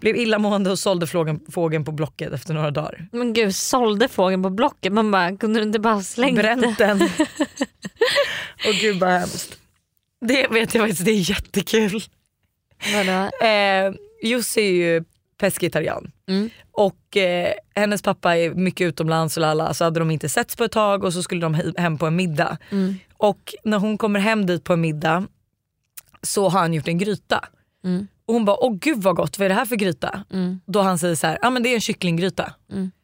[0.00, 3.06] Blev illamående och sålde fågeln, fågeln på Blocket efter några dagar.
[3.12, 4.92] Men gud sålde fågeln på Blocket?
[4.92, 7.02] Man bara kunde du inte bara slängt Bränt den.
[8.68, 9.58] och gud vad hemskt.
[10.20, 12.02] Det vet jag faktiskt, det är jättekul.
[12.94, 13.46] Vadå?
[13.46, 15.04] Eh, Jussi är ju
[15.38, 16.10] pescetarian.
[16.28, 16.50] Mm.
[16.72, 20.64] Och eh, hennes pappa är mycket utomlands och lalla, så hade de inte setts på
[20.64, 22.58] ett tag och så skulle de he- hem på en middag.
[22.70, 22.94] Mm.
[23.24, 25.26] Och när hon kommer hem dit på en middag
[26.22, 27.44] så har han gjort en gryta.
[27.84, 28.06] Mm.
[28.26, 30.24] Och hon bara, åh gud vad gott, vad är det här för gryta?
[30.30, 30.60] Mm.
[30.66, 32.54] Då han säger så här, ja men det är en kycklinggryta.
[32.68, 33.03] Och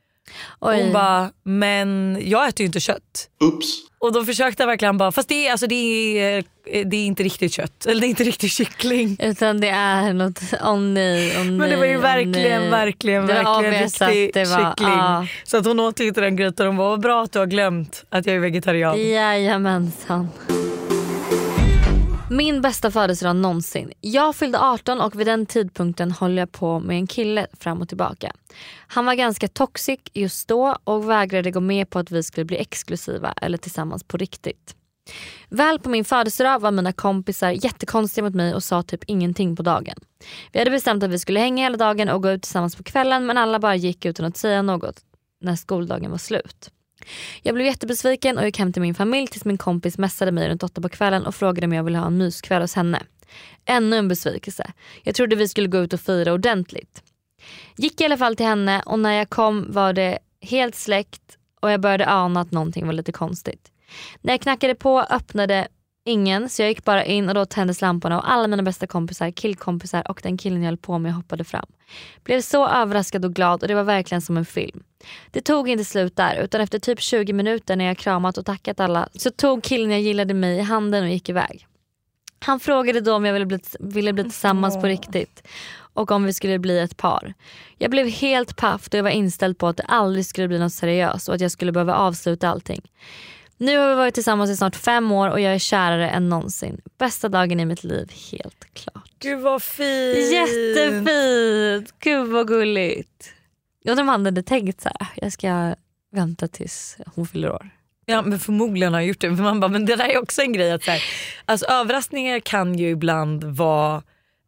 [0.60, 0.82] Oj.
[0.82, 3.28] hon bara, men jag äter ju inte kött.
[3.40, 3.66] Oops.
[3.98, 6.44] Och då försökte han verkligen bara, fast det är, alltså, det är,
[6.84, 9.16] det är inte riktigt kött, eller det är inte riktigt kyckling.
[9.20, 11.50] Utan det är något, åh nej, åh nej.
[11.52, 12.70] Men det var ju åh verkligen, nej.
[12.70, 14.88] verkligen, Det var verkligen riktig det var, kyckling.
[14.90, 15.26] ja.
[15.44, 17.46] Så att hon åt inte den grytan och hon bara, vad bra att du har
[17.46, 19.10] glömt att jag är vegetarian.
[19.10, 20.28] Jajamensan.
[22.32, 23.92] Min bästa födelsedag någonsin.
[24.00, 27.88] Jag fyllde 18 och vid den tidpunkten höll jag på med en kille fram och
[27.88, 28.32] tillbaka.
[28.86, 32.56] Han var ganska toxic just då och vägrade gå med på att vi skulle bli
[32.56, 34.74] exklusiva eller tillsammans på riktigt.
[35.48, 39.62] Väl på min födelsedag var mina kompisar jättekonstiga mot mig och sa typ ingenting på
[39.62, 39.96] dagen.
[40.52, 43.26] Vi hade bestämt att vi skulle hänga hela dagen och gå ut tillsammans på kvällen
[43.26, 45.00] men alla bara gick utan att säga något
[45.40, 46.70] när skoldagen var slut.
[47.42, 50.62] Jag blev jättebesviken och gick hem till min familj tills min kompis messade mig runt
[50.62, 53.02] åtta på kvällen och frågade om jag ville ha en myskväll hos henne.
[53.64, 54.72] Ännu en besvikelse.
[55.02, 57.02] Jag trodde vi skulle gå ut och fira ordentligt.
[57.76, 61.70] Gick i alla fall till henne och när jag kom var det helt släckt och
[61.70, 63.70] jag började ana att någonting var lite konstigt.
[64.20, 65.68] När jag knackade på öppnade
[66.10, 69.30] ingen så jag gick bara in och då tändes lamporna och alla mina bästa kompisar,
[69.30, 71.66] killkompisar och den killen jag höll på med hoppade fram.
[72.24, 74.82] Blev så överraskad och glad och det var verkligen som en film.
[75.30, 78.80] Det tog inte slut där utan efter typ 20 minuter när jag kramat och tackat
[78.80, 81.66] alla så tog killen jag gillade mig i handen och gick iväg.
[82.44, 85.42] Han frågade då om jag ville bli, ville bli tillsammans på riktigt
[85.94, 87.34] och om vi skulle bli ett par.
[87.78, 90.72] Jag blev helt paff då jag var inställd på att det aldrig skulle bli något
[90.72, 92.82] seriöst och att jag skulle behöva avsluta allting.
[93.60, 96.80] Nu har vi varit tillsammans i snart fem år och jag är kärare än någonsin.
[96.98, 99.10] Bästa dagen i mitt liv, helt klart.
[99.18, 100.32] Gud vad fint.
[100.32, 101.94] Jättefint!
[101.98, 103.30] Gud vad gulligt.
[103.82, 105.74] Jag undrar om han hade tänkt så här, jag ska
[106.12, 107.70] vänta tills hon fyller år.
[108.06, 109.36] Ja men förmodligen har jag gjort det.
[109.36, 110.72] För man bara, men det där är också en grej.
[110.72, 111.02] Att så här,
[111.44, 114.02] alltså, överraskningar kan ju ibland vara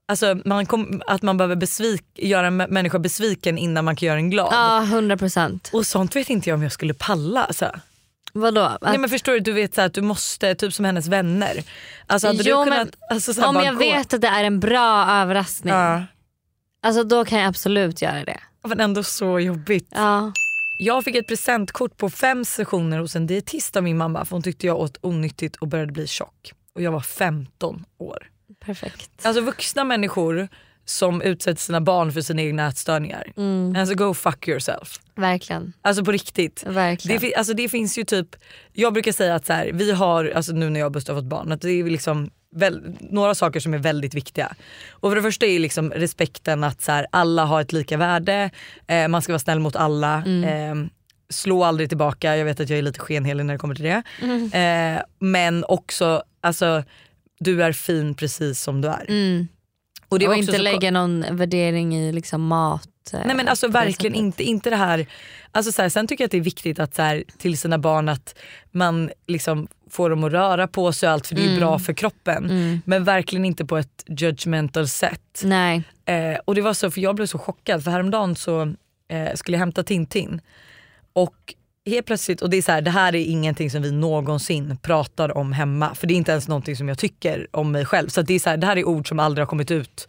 [0.07, 4.07] Alltså man kom, att man behöver besvik, göra en mä- människa besviken innan man kan
[4.07, 4.53] göra en glad.
[4.53, 5.71] Ja, 100%.
[5.73, 7.45] Och sånt vet inte jag om jag skulle palla.
[7.45, 7.71] Alltså.
[8.33, 8.61] Vadå?
[8.61, 11.09] Att, Nej men förstår du, du vet så här, att du måste, typ som hennes
[11.09, 11.65] vänner.
[12.07, 14.61] Alltså hade Jo, du kunnat, alltså, så om jag gå- vet att det är en
[14.61, 16.03] bra överraskning, Ja.
[16.83, 18.41] alltså då kan jag absolut göra det.
[18.65, 19.89] Men ändå så jobbigt.
[19.95, 20.33] Ja.
[20.79, 24.43] Jag fick ett presentkort på fem sessioner hos en dietist av min mamma för hon
[24.43, 26.53] tyckte jag åt onyttigt och började bli tjock.
[26.75, 28.27] Och jag var 15 år.
[28.65, 29.11] Perfekt.
[29.27, 30.49] Alltså vuxna människor
[30.85, 33.33] som utsätter sina barn för sina egna ätstörningar.
[33.37, 33.77] Mm.
[33.77, 35.01] Alltså go fuck yourself.
[35.15, 35.73] Verkligen.
[35.83, 36.65] Alltså på riktigt.
[36.67, 37.21] Verkligen.
[37.21, 38.37] Det, alltså det finns ju typ,
[38.73, 41.21] jag brukar säga att så här, vi har, alltså nu när jag och Buster har
[41.21, 44.55] fått barn, att det är liksom väl, några saker som är väldigt viktiga.
[44.91, 48.51] Och för det första är liksom respekten att så här, alla har ett lika värde,
[48.87, 50.23] eh, man ska vara snäll mot alla.
[50.27, 50.45] Mm.
[50.45, 50.89] Eh,
[51.31, 54.03] slå aldrig tillbaka, jag vet att jag är lite skenhelig när det kommer till det.
[54.23, 54.97] Mm.
[54.97, 56.85] Eh, men också, alltså,
[57.39, 59.05] du är fin precis som du är.
[59.09, 59.49] Mm.
[60.13, 62.89] Och det var inte så- lägga någon värdering i liksom mat.
[63.13, 65.07] eh, Nej men alltså verkligen inte, inte det här.
[65.53, 67.79] Alltså så här, sen tycker jag att det är viktigt att så här, till sina
[67.79, 68.39] barn att
[68.71, 71.59] man liksom får dem att röra på sig och allt för det är Mm.
[71.61, 72.45] bra för kroppen.
[72.51, 72.81] Mm.
[72.85, 75.41] Men verkligen inte på ett judgmental sätt.
[75.45, 75.83] Nej.
[76.05, 78.63] Eh, och det var så, för jag blev så chockad för häromdagen så
[79.09, 80.41] eh, skulle jag hämta Tintin
[81.13, 81.55] och
[81.87, 85.37] helt plötsligt, och det är så här, det här är ingenting som vi någonsin pratar
[85.37, 88.09] om hemma för det är inte ens någonting som jag tycker om mig själv.
[88.09, 90.09] Så det, är så här, det här är ord som aldrig har kommit ut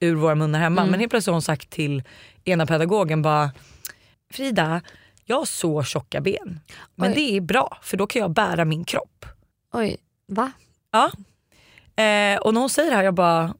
[0.00, 0.80] ur våra munnar hemma.
[0.80, 0.90] Mm.
[0.90, 2.02] Men helt plötsligt har hon sagt till
[2.44, 3.50] ena pedagogen bara
[4.32, 4.80] Frida,
[5.24, 6.60] jag har så tjocka ben.
[6.94, 7.14] Men Oj.
[7.14, 9.26] det är bra för då kan jag bära min kropp.
[9.72, 9.96] Oj,
[10.26, 10.52] va?
[10.90, 11.10] Ja.
[12.02, 13.54] Eh, och när hon säger det här jag bara,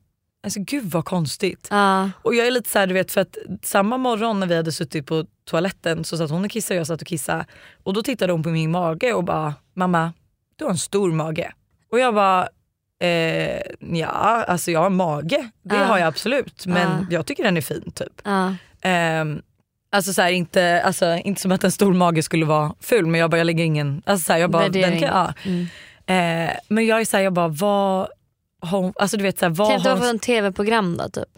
[0.45, 1.69] alltså gud vad konstigt.
[1.71, 2.11] Ja.
[2.23, 5.07] Och jag är lite såhär du vet för att samma morgon när vi hade suttit
[5.07, 7.45] på toaletten så satt hon och kissade och jag satt och kissade.
[7.83, 10.13] Och då tittade hon på min mage och bara, mamma
[10.57, 11.53] du har en stor mage.
[11.93, 12.49] Och jag bara,
[13.03, 15.85] eh, ja alltså jag har en mage, det Ja.
[15.85, 16.67] har jag absolut.
[16.67, 17.07] Men Ja.
[17.11, 18.13] jag tycker den är fin typ.
[18.25, 18.55] Ja.
[18.83, 19.43] Ehm,
[19.93, 23.21] alltså, så här, inte, alltså inte som att en stor mage skulle vara ful men
[23.21, 25.01] jag bara jag lägger ingen, alltså, så här, jag bara, den Värdering.
[25.01, 25.33] kan, ja.
[25.51, 25.67] Mm.
[26.51, 28.09] Eh, men jag är såhär, jag bara vad
[28.63, 31.09] har hon, alltså du vet såhär, vad Kan inte vara hon, för en tv-program då
[31.09, 31.29] typ?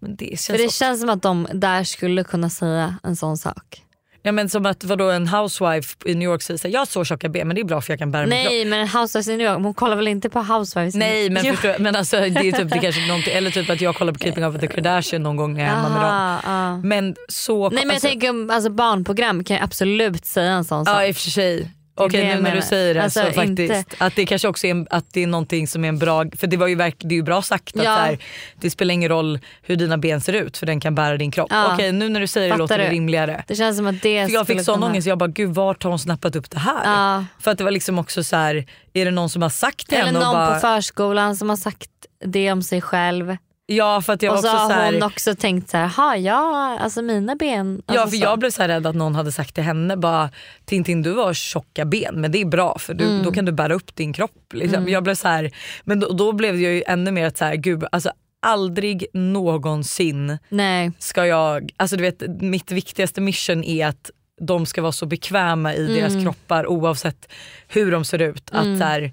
[0.00, 3.16] Men det känns För det också- känns som att de där skulle kunna säga en
[3.16, 3.80] sån sak.
[4.26, 7.04] Ja men som att vadå en housewife i New York säger såhär, jag har så
[7.04, 8.26] tjocka ben men det är bra för jag kan bära.
[8.26, 10.94] Nej men en Housewives in New York, hon kollar väl inte på Housewives?
[10.94, 13.80] Nej men, förstår, jag- men alltså, det är typ, det kanske någonting, eller typ att
[13.80, 16.00] jag kollar på Keeping Up with the Kardashian någon gång när jag är hemma med
[16.02, 16.10] dem.
[16.10, 16.76] Aha, ja.
[16.76, 17.70] Men så...
[17.70, 20.96] Nej men jag alltså, tänker om alltså, barnprogram kan ju absolut säga en sån sak.
[20.96, 21.70] Ja i och för sig.
[21.96, 24.26] Det Okej det jag nu när du säger det Alltså, så faktiskt inte- att det
[24.26, 26.66] kanske också är, en, att det är någonting som är en bra, för det var
[26.66, 27.90] ju verk, det är ju bra sagt att Ja.
[27.96, 28.18] här,
[28.60, 31.48] det spelar ingen roll hur dina ben ser ut för den kan bära din kropp.
[31.50, 31.74] Ja.
[31.74, 32.90] Okej nu när du säger det Fattar låter det du?
[32.90, 33.44] rimligare.
[33.48, 35.82] Det känns som att det För jag fick sån kunna- ångest, jag bara gud vart
[35.82, 36.84] har hon snappat upp det här?
[36.84, 37.24] Ja.
[37.40, 39.94] För att det var liksom också så här, är det någon som har sagt till
[39.98, 41.90] Eller henne någon och bara, på förskolan som har sagt
[42.24, 43.36] det om sig själv.
[43.66, 46.16] Ja för att jag och så också har så här, hon också tänkt så här,
[46.16, 47.82] ja, alltså mina ben.
[47.86, 48.22] Ja alltså för så.
[48.24, 50.30] jag blev så här rädd att någon hade sagt till henne bara
[50.64, 53.22] Tintin du har tjocka ben men det är bra för du, Mm.
[53.24, 54.52] då kan du bära upp din kropp.
[54.52, 54.78] Liksom.
[54.78, 54.92] Mm.
[54.92, 55.50] Jag blev så här,
[55.84, 58.10] men då, då blev jag ju ännu mer att så här, gud alltså
[58.42, 60.92] aldrig någonsin Nej.
[60.98, 64.10] ska jag, alltså du vet mitt viktigaste mission är att
[64.40, 66.24] de ska vara så bekväma i deras Mm.
[66.24, 67.28] kroppar oavsett
[67.68, 68.50] hur de ser ut.
[68.52, 68.78] Att Mm.
[68.78, 69.10] så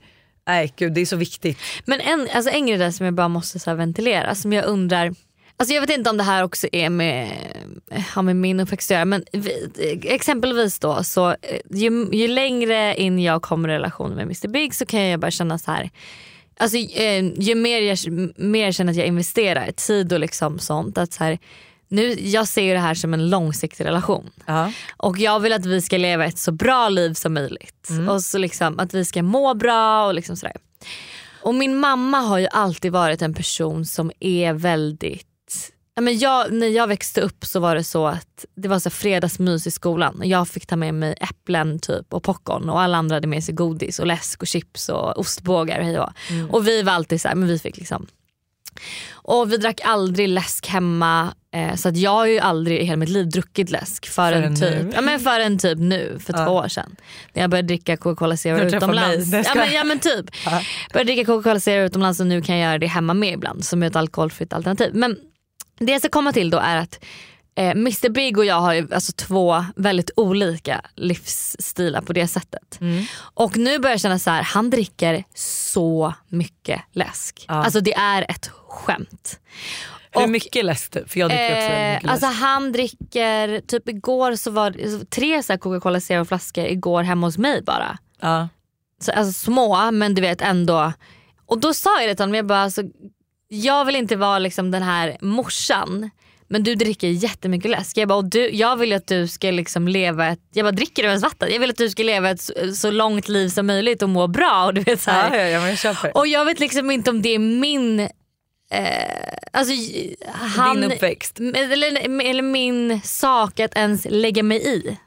[0.52, 1.58] nej gud det är så viktigt.
[1.86, 4.66] Men en, alltså en grej där som jag bara måste så här ventilera, som jag
[4.66, 5.14] undrar
[5.58, 7.32] Alltså jag vet inte om det här också är med,
[8.14, 9.70] har med min uppväxt att göra men vi,
[10.04, 14.76] exempelvis då så eh, ju, ju längre in jag kommer i relation med Mr Big
[14.76, 15.90] så kan jag bara känna så här
[16.58, 17.98] Alltså, eh, ju mer jag,
[18.36, 21.40] mer jag känner att jag investerar tid och liksom sånt att så här,
[21.92, 24.30] nu, jag ser ju det här som en långsiktig relation.
[24.98, 27.90] Och jag vill att vi ska leva ett så bra liv som möjligt.
[27.90, 28.10] Mm.
[28.10, 30.56] Och så liksom, att vi ska må bra och liksom sådär.
[31.42, 35.28] Och min mamma har ju alltid varit en person som är väldigt
[35.96, 38.90] Ja, men jag, när jag växte upp så var det så att det var så
[38.90, 40.20] fredagsmys i skolan.
[40.20, 43.44] Och Jag fick ta med mig äpplen typ och popcorn och alla andra hade med
[43.44, 46.14] sig godis och läsk och chips och ostbågar och hej och hå.
[46.30, 46.50] Mm.
[46.50, 48.08] Och vi var alltid så här, men vi fick liksom
[49.12, 52.96] och vi drack aldrig läsk hemma eh, så att jag har ju aldrig i hela
[52.98, 54.60] mitt liv druckit läsk förrän, nu.
[54.60, 56.46] typ, ja, men förrän typ nu för Ja.
[56.46, 56.96] två år sedan.
[57.34, 59.32] När jag började dricka Coca-Cola Zero utomlands.
[59.32, 59.44] mig.
[59.48, 60.26] Ja, men, ja men typ.
[60.94, 63.84] Började dricka Coca-Cola Zero utomlands och nu kan jag göra det hemma med ibland som
[63.84, 64.92] ett alkoholfritt alternativ.
[64.94, 65.18] Men
[65.80, 67.00] det jag ska komma till då är att
[67.62, 72.78] eh, Mr Big och jag har ju alltså två väldigt olika livsstilar på det sättet.
[72.82, 73.04] Mm.
[73.18, 77.46] Och nu börjar jag känna så här, han dricker så mycket läsk.
[77.48, 79.40] Alltså det är ett skämt.
[80.14, 81.12] Hur mycket läsk typ?
[81.12, 82.40] För jag dricker också väldigt mycket Eh, alltså läsk.
[82.42, 87.38] han dricker, typ igår så var det tre så Coca-Cola Zero flaskor igår hemma hos
[87.38, 87.98] mig bara.
[88.22, 88.50] Ja.
[89.02, 90.94] Så, alltså små men du vet ändå.
[91.46, 92.82] Och då sa jag det till honom, jag bara alltså,
[93.48, 96.10] jag vill inte vara liksom den här morsan
[96.52, 97.98] men du dricker jättemycket läsk.
[97.98, 101.04] Jag, bara, och du, jag vill att du ska liksom leva ett, jag bara dricker
[101.04, 101.50] du ens vatten?
[101.52, 104.28] Jag vill att du ska leva ett så, så långt liv som möjligt och må
[104.28, 104.66] bra.
[104.66, 105.38] Och, du vet, så här.
[105.38, 106.18] Ja, ja, jag köper.
[106.18, 108.10] och jag vet liksom inte om det är min
[108.74, 109.74] Eh, alltså,
[110.32, 111.40] han, Din uppväxt.
[111.40, 114.98] Eller, eller min sak att ens lägga mig i.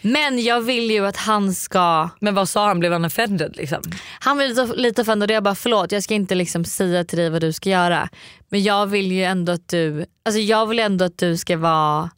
[0.00, 2.08] Men jag vill ju att han ska...
[2.20, 2.80] Men vad sa han?
[2.80, 3.82] Blev han offended liksom?
[4.20, 7.18] Han blev lite, lite offended och jag bara förlåt jag ska inte liksom säga till
[7.18, 8.08] dig vad du ska göra.
[8.48, 12.10] Men jag vill ju ändå att du, alltså jag vill ändå att du ska vara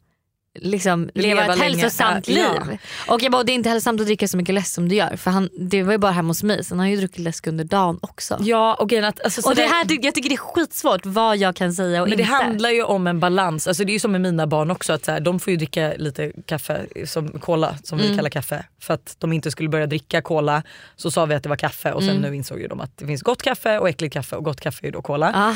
[0.61, 1.77] liksom leva, Leva ett länge.
[1.81, 2.63] hälsosamt Ja, ja.
[2.65, 2.77] liv.
[3.07, 5.15] Och jag bara, det är inte hälsosamt att dricka så mycket läsk som du gör.
[5.15, 7.47] För han, det var ju bara hemma hos mig, sen har han ju druckit läsk
[7.47, 8.37] under dagen också.
[8.41, 11.55] Ja, och att, alltså, så och det här, jag tycker det är skitsvårt vad jag
[11.55, 12.33] kan säga och Men det inte.
[12.33, 13.67] handlar ju om en balans.
[13.67, 14.93] Alltså det är ju som med mina barn också.
[14.93, 18.17] Att så här, de får ju dricka lite kaffe, som cola som vi Mm.
[18.17, 18.65] kallar kaffe.
[18.81, 20.63] För att de inte skulle börja dricka cola
[20.95, 22.21] så sa vi att det var kaffe och sen Mm.
[22.31, 24.83] nu insåg ju de att det finns gott kaffe och äckligt kaffe och gott kaffe
[24.83, 25.31] är ju då cola.
[25.35, 25.53] Ah.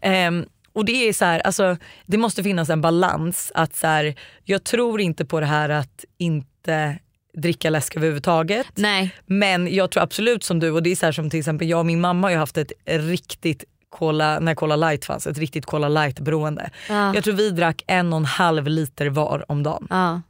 [0.00, 0.44] Ehm,
[0.76, 3.52] och det är så här, alltså, det måste finnas en balans.
[3.54, 4.14] att så här,
[4.44, 6.98] Jag tror inte på det här att inte
[7.36, 8.66] dricka läsk överhuvudtaget.
[8.74, 9.14] Nej.
[9.26, 11.78] Men jag tror absolut som du, och det är så här som till exempel jag
[11.78, 15.66] och min mamma har ju haft ett riktigt Cola, när Cola light fanns, ett riktigt
[15.66, 16.70] Cola light beroende.
[16.88, 17.14] Ja.
[17.14, 19.86] Jag tror vi drack en och en halv liter var om dagen.
[19.90, 20.22] Ja.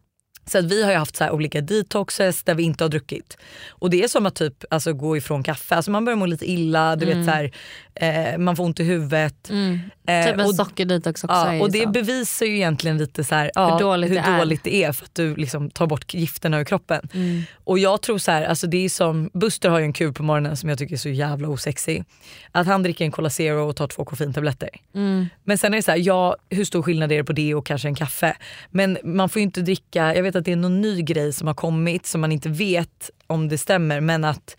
[0.46, 3.36] Så att vi har ju haft så olika detoxes där vi inte har druckit.
[3.68, 5.74] Och det är som att typ, alltså, gå ifrån kaffe.
[5.74, 7.18] Alltså, man börjar må lite illa, du Mm.
[7.18, 7.50] vet, så här,
[7.96, 9.50] eh, man får ont i huvudet.
[9.50, 9.80] Mm.
[10.06, 11.36] Eh, typ en sockerdetox också.
[11.36, 11.88] Ja, och det så.
[11.90, 14.38] bevisar ju egentligen lite så här, ja, Hur dåligt hur det är.
[14.38, 17.08] dåligt det är för att du liksom tar bort gifterna ur kroppen.
[17.14, 17.42] Mm.
[17.64, 20.22] Och jag tror så här, alltså det är som, Buster har ju en kur på
[20.22, 22.04] morgonen som jag tycker är så jävla osexig.
[22.52, 24.68] Att han dricker en Cola Zero och tar två koffeintabletter.
[24.94, 25.26] Mm.
[25.44, 27.66] Men sen är det så här, ja hur stor skillnad är det på det och
[27.66, 28.36] kanske en kaffe?
[28.70, 31.46] Men man får ju inte dricka, jag vet att det är någon ny grej som
[31.46, 34.56] har kommit som man inte vet om det stämmer men att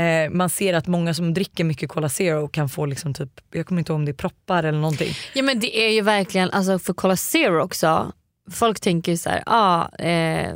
[0.00, 3.66] eh, man ser att många som dricker mycket Cola Zero kan få liksom typ, jag
[3.66, 5.14] kommer inte ihåg om det är proppar eller någonting.
[5.34, 8.12] Ja men det är ju verkligen, alltså för Cola Zero också,
[8.52, 10.54] folk tänker ju så här, ah, eh,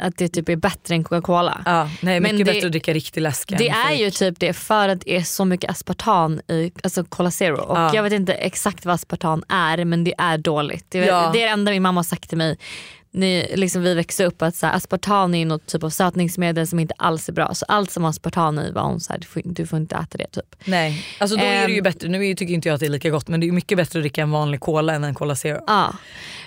[0.00, 1.62] att det typ är bättre än Coca-Cola.
[1.64, 4.52] Ja, nej, Men mycket det- bättre att dricka riktig läsk Det är ju typ det
[4.52, 7.56] för att det är så mycket aspartam i alltså Cola Zero.
[7.60, 7.94] Och Ja.
[7.94, 10.86] Jag vet inte exakt vad aspartam är men det är dåligt.
[10.88, 11.30] Det, Ja.
[11.32, 12.58] det är det enda min mamma har sagt till mig.
[13.16, 16.78] Ni, liksom vi växte upp att så här, aspartam är något typ av sötningsmedel som
[16.78, 17.54] inte alls är bra.
[17.54, 19.94] Så allt som har aspartam i var hon så här, du, får, du får inte
[19.94, 20.56] äta det typ.
[20.64, 21.82] Nej, alltså då är det ju Ehm.
[21.84, 23.98] bättre, nu tycker inte jag att det är lika gott men det är mycket bättre
[23.98, 25.60] att dricka en vanlig cola än en Cola Zero.
[25.66, 25.94] Ja.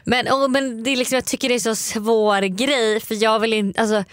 [0.04, 3.40] Men, och, men det är liksom, jag tycker det är så svår grej för jag
[3.40, 4.04] vill inte, alltså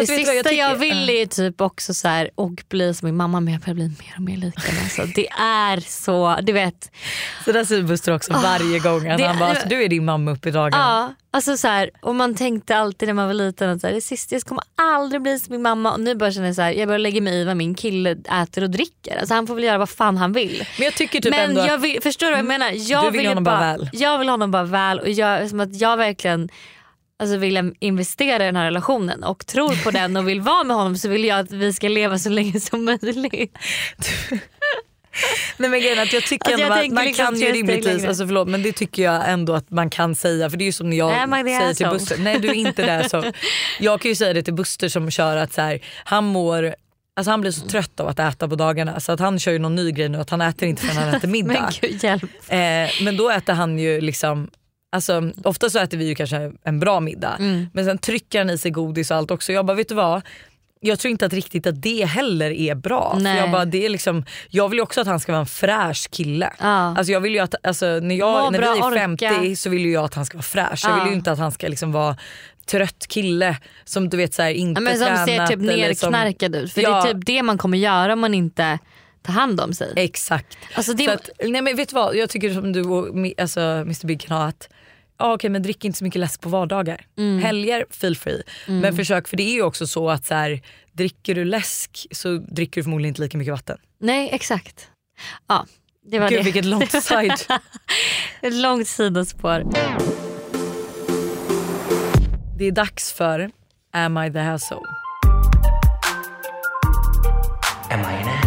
[0.00, 0.74] Det sista jag, tycker?
[0.74, 3.74] vill är ju typ också så här, och bli som min mamma men jag börjar
[3.74, 4.80] bli mer och mer lik henne.
[4.82, 6.90] Alltså, det är så, du vet.
[7.44, 9.08] Så där säger Buster också varje gång.
[9.08, 10.76] Att det- han bara, alltså, du är din mamma upp i dagarna.
[10.76, 13.94] Ja, alltså så här, och man tänkte alltid när man var liten att så här,
[13.94, 15.92] det sista jag kommer aldrig bli som min mamma.
[15.92, 18.10] Och nu börjar jag känna så här, jag börjar lägga mig i vad min kille
[18.42, 19.16] äter och dricker.
[19.18, 20.66] Alltså han får väl göra vad fan han vill.
[20.78, 22.70] Men jag tycker typ Men ändå jag vill, förstår du vad jag menar?
[22.74, 23.90] Jag Du vill ju honom bara väl.
[23.92, 26.48] Jag vill honom bara väl och jag, som att jag verkligen
[27.22, 30.76] alltså vill investera i den här relationen och tror på den och vill vara med
[30.76, 33.58] honom så vill jag att vi ska leva så länge som möjligt.
[35.56, 38.26] nej men grejen att jag tycker Alltså, jag att man liksom kan ju rimligtvis, alltså
[38.26, 40.90] förlåt men det tycker jag ändå att man kan säga för det är ju som
[40.90, 41.86] när jag Nej, säger till.
[41.86, 43.24] Buster, nej du är inte där så.
[43.80, 46.74] Jag kan ju säga det till Buster som kör att så här, han mår
[47.16, 49.58] Alltså han blir så trött av att äta på dagarna så att han kör ju
[49.58, 51.52] någon ny grej nu att han äter inte förrän han äter middag.
[51.52, 52.22] Men gud hjälp.
[52.48, 54.50] Eh, men då äter han ju liksom
[54.92, 57.66] Alltså, ofta så äter vi ju kanske en bra middag Mm.
[57.72, 59.52] men sen trycker han i sig godis och allt också.
[59.52, 60.22] Jag bara vet du vad?
[60.84, 63.18] Jag tror inte att riktigt att det heller är bra.
[63.24, 66.08] Jag, bara, det är liksom, jag vill ju också att han ska vara en fräsch
[66.10, 66.52] kille.
[66.60, 66.66] Ja.
[66.66, 69.30] Alltså jag vill ju att, alltså, när, Må jag, när bra, vi är orka.
[69.30, 70.80] 50 så vill ju jag att han ska vara fräsch.
[70.84, 71.02] Jag Ja.
[71.04, 72.16] vill ju inte att han ska liksom vara
[72.66, 75.28] trött kille som du vet så här, inte Ja, men som tränat.
[75.28, 76.72] ser typ nerknarkad ut.
[76.72, 76.90] För Ja.
[77.02, 78.78] det är typ det man kommer göra om man inte
[79.22, 79.92] tar hand om sig.
[79.96, 80.56] Exakt.
[80.74, 83.06] Alltså det, att, nej men vet du vad, jag tycker som du och
[83.38, 84.68] alltså, Mr Big kan ha att
[85.18, 87.06] Ja, okej men drick inte så mycket läsk på vardagar.
[87.18, 87.42] Mm.
[87.42, 88.42] Helger, feel free.
[88.66, 90.60] Men försök, för det är ju också så att så här,
[90.92, 93.78] dricker du läsk så dricker du förmodligen inte lika mycket vatten.
[94.00, 94.88] Nej exakt.
[95.48, 95.66] Ja,
[96.06, 96.42] det var Gud det.
[96.42, 97.34] vilket långt side.
[98.40, 99.64] Ett långt sidospår.
[102.58, 103.50] Det är dags för
[103.92, 104.86] Am I the asshole?
[107.90, 108.41] Am I an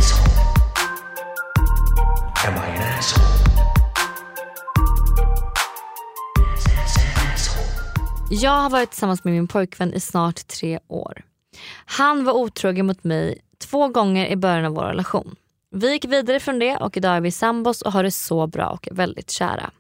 [8.30, 11.24] Jag har varit tillsammans med min pojkvän i snart tre år.
[11.86, 15.36] Han var otrogen mot mig två gånger i början av vår relation.
[15.72, 18.70] Vi gick vidare från det och idag är vi sambos och har det så bra
[18.70, 19.72] och är väldigt kära.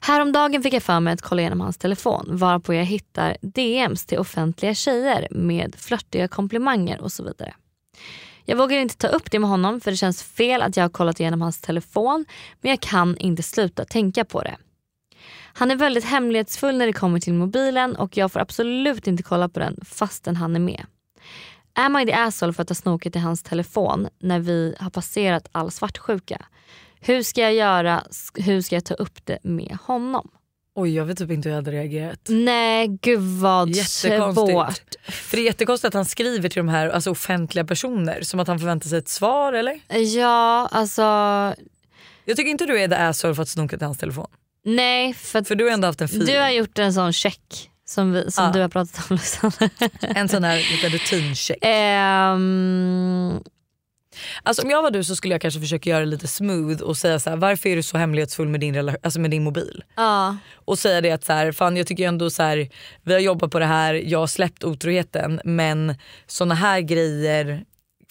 [0.00, 4.18] Häromdagen fick jag för mig att kolla igenom hans telefon varpå jag hittar DMs till
[4.18, 7.54] offentliga tjejer med flörtiga komplimanger och så vidare.
[8.44, 10.88] Jag vågar inte ta upp det med honom för det känns fel att jag har
[10.90, 12.24] kollat igenom hans telefon
[12.60, 14.56] men jag kan inte sluta tänka på det.
[15.58, 19.48] Han är väldigt hemlighetsfull när det kommer till mobilen och jag får absolut inte kolla
[19.48, 20.86] på den fastän han är med.
[21.72, 25.48] Am I the asshole för att ha snokat i hans telefon när vi har passerat
[25.52, 26.46] all svartsjuka?
[27.00, 28.02] Hur ska jag göra?
[28.34, 30.30] Hur ska jag ta upp det med honom?
[30.74, 32.20] Oj jag vet typ inte hur jag hade reagerat.
[32.28, 34.80] Nej gud vad svårt.
[35.08, 38.48] För det är jättekonstigt att han skriver till de här alltså, offentliga personer som att
[38.48, 39.80] han förväntar sig ett svar eller?
[40.16, 41.02] Ja alltså
[42.24, 44.28] Jag tycker inte du är the asshole för att snoka till hans telefon.
[44.76, 46.24] Nej för, För du har ändå haft en fin.
[46.24, 48.50] du har gjort en sån check som, vi, som Ja.
[48.52, 49.70] du har pratat om Lusanne.
[50.00, 51.58] En sån här liten rutincheck.
[51.62, 53.40] Ehm,
[54.42, 56.96] Alltså om jag var du så skulle jag kanske försöka göra det lite smooth och
[56.96, 59.84] säga så här: varför är du så hemlighetsfull med din, alltså med din mobil?
[59.96, 60.36] ja.
[60.54, 62.68] Och säga det att så här, fan jag tycker ändå så här,
[63.02, 65.94] vi har jobbat på det här, jag har släppt otroheten men
[66.26, 67.64] såna här grejer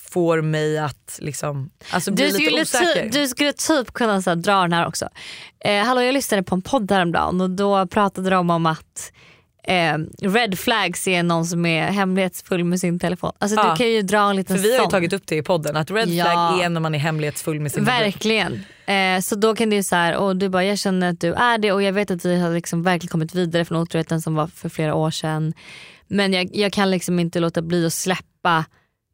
[0.10, 3.10] får mig att liksom, alltså bli Du lite skulle, osäker.
[3.22, 5.10] du skulle typ kunna så här, dra den här också.
[5.66, 9.12] Eh, hallå jag lyssnade på en podd häromdagen och då pratade de om att
[9.64, 13.32] eh, red flags är någon som är hemlighetsfull med sin telefon.
[13.40, 13.72] Alltså Ja.
[13.72, 14.92] du kan ju dra en liten För vi har ju sån.
[14.92, 16.24] tagit upp det i podden att red Ja.
[16.26, 17.94] flag är när man är hemlighetsfull med sin mobil.
[18.00, 18.64] Verkligen.
[18.86, 21.34] Eh, så då kan det ju så här, och du bara jag känner att du
[21.34, 24.36] är det och jag vet att vi har liksom verkligen kommit vidare från otroheten som
[24.36, 25.54] var för flera år sedan.
[26.08, 28.66] Men jag, jag kan liksom inte låta bli att släppa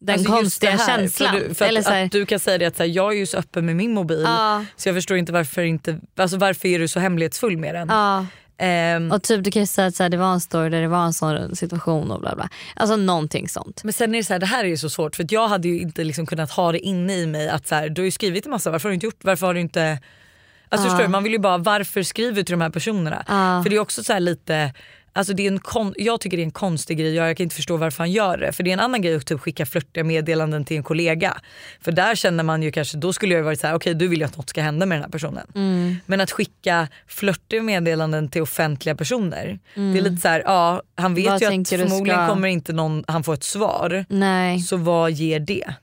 [0.06, 1.34] den Alltså konstiga här, känslan.
[1.34, 3.26] För, du, för Eller att, att du kan säga det att här, jag är ju
[3.26, 4.66] så öppen med min mobil Ja.
[4.76, 7.88] så jag förstår inte varför inte, alltså varför är du så hemlighetsfull med den?
[7.89, 8.26] ja.
[8.58, 10.82] Ehm, Och typ du kan ju säga att så här, det var en story där
[10.82, 12.49] det var en sån situation och bla bla.
[12.76, 13.84] Alltså någonting sånt.
[13.84, 15.68] Men sen är det så här, det här är ju så svårt för jag hade
[15.68, 18.12] ju inte liksom kunnat ha det inne i mig att så här, du har ju
[18.12, 19.99] skrivit en massa, varför har du inte gjort, varför har du inte
[20.70, 20.91] Alltså Ja.
[20.91, 23.24] förstår du, man vill ju bara varför skriver du till de här personerna?
[23.28, 23.64] Ja.
[23.64, 24.74] För det är också så här lite
[25.16, 27.55] Alltså det är en kon- jag tycker det är en konstig grej jag kan inte
[27.55, 28.51] förstå varför han gör det.
[28.51, 31.41] För det är en annan grej att typ skicka flörtiga meddelanden till en kollega.
[31.82, 34.20] För där känner man ju kanske, då skulle jag varit så här: okej du vill
[34.20, 35.47] ju att något ska hända med den här personen.
[35.55, 35.95] Mm.
[36.05, 39.59] Men att skicka flörtiga meddelanden till offentliga personer.
[39.76, 41.32] Det är lite så här, ja han vet Mm.
[41.34, 44.05] Vad ju att förmodligen ska- kommer inte någon, han få ett svar.
[44.09, 45.74] Nej, Så vad ger det?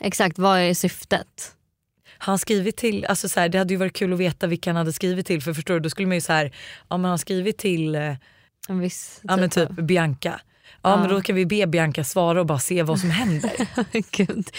[0.00, 1.52] exakt vad är syftet?
[2.18, 4.76] Han skrivit till, alltså så här, det hade ju varit kul att veta vilka han
[4.76, 6.52] hade skrivit till för förstår du, då skulle man ju så här,
[6.88, 8.12] ja men han skrivit till eh,
[8.68, 10.40] En viss ja, men typ av- Bianca.
[10.82, 10.96] Ja, Ja.
[10.96, 13.52] men då kan vi be Bianca svara och bara se vad som händer.
[14.10, 14.50] Gud.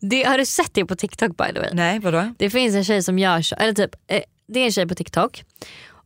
[0.00, 1.70] Det, har du sett det på TikTok by the way?
[1.72, 2.34] Nej vadå?
[2.38, 4.94] Det finns en tjej som gör så, eller typ, eh, det är en tjej på
[4.94, 5.44] TikTok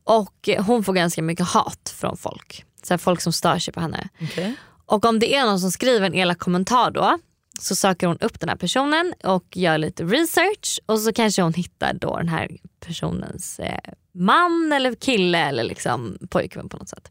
[0.05, 2.65] och eh, hon får ganska mycket hat från folk.
[2.83, 4.09] Så folk som stör sig på henne.
[4.23, 4.55] Okej.
[4.87, 7.19] Och om det är någon som skriver en elak kommentar då
[7.61, 11.55] så söker hon upp den här personen och gör lite research och så kanske hon
[11.55, 12.49] hittar då den här
[12.87, 13.79] personens eh,
[14.15, 17.11] man eller kille eller liksom pojkvän på något sätt.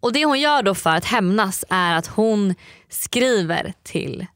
[0.00, 2.54] Och det hon gör då för att hämnas är att hon
[2.88, 4.26] skriver till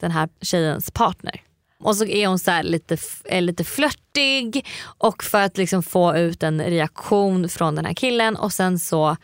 [0.00, 1.42] den här tjejens partner.
[1.80, 6.16] Och så är hon så här lite, eh, lite flörtig och för att liksom få
[6.16, 9.16] ut en reaktion från den här killen och sen så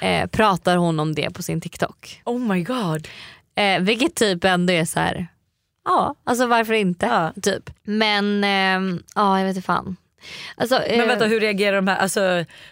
[0.00, 2.22] eh, pratar hon om det på sin TikTok.
[2.24, 3.08] Oh my god.
[3.54, 5.28] Eh, vilket typ ändå är så här.
[5.84, 7.32] ja alltså varför inte?
[7.42, 7.70] Typ.
[7.82, 9.96] Men ehm, ja jag vet inte fan.
[10.56, 11.96] Alltså, Men eh, vänta hur reagerar de här?
[11.96, 12.20] Alltså,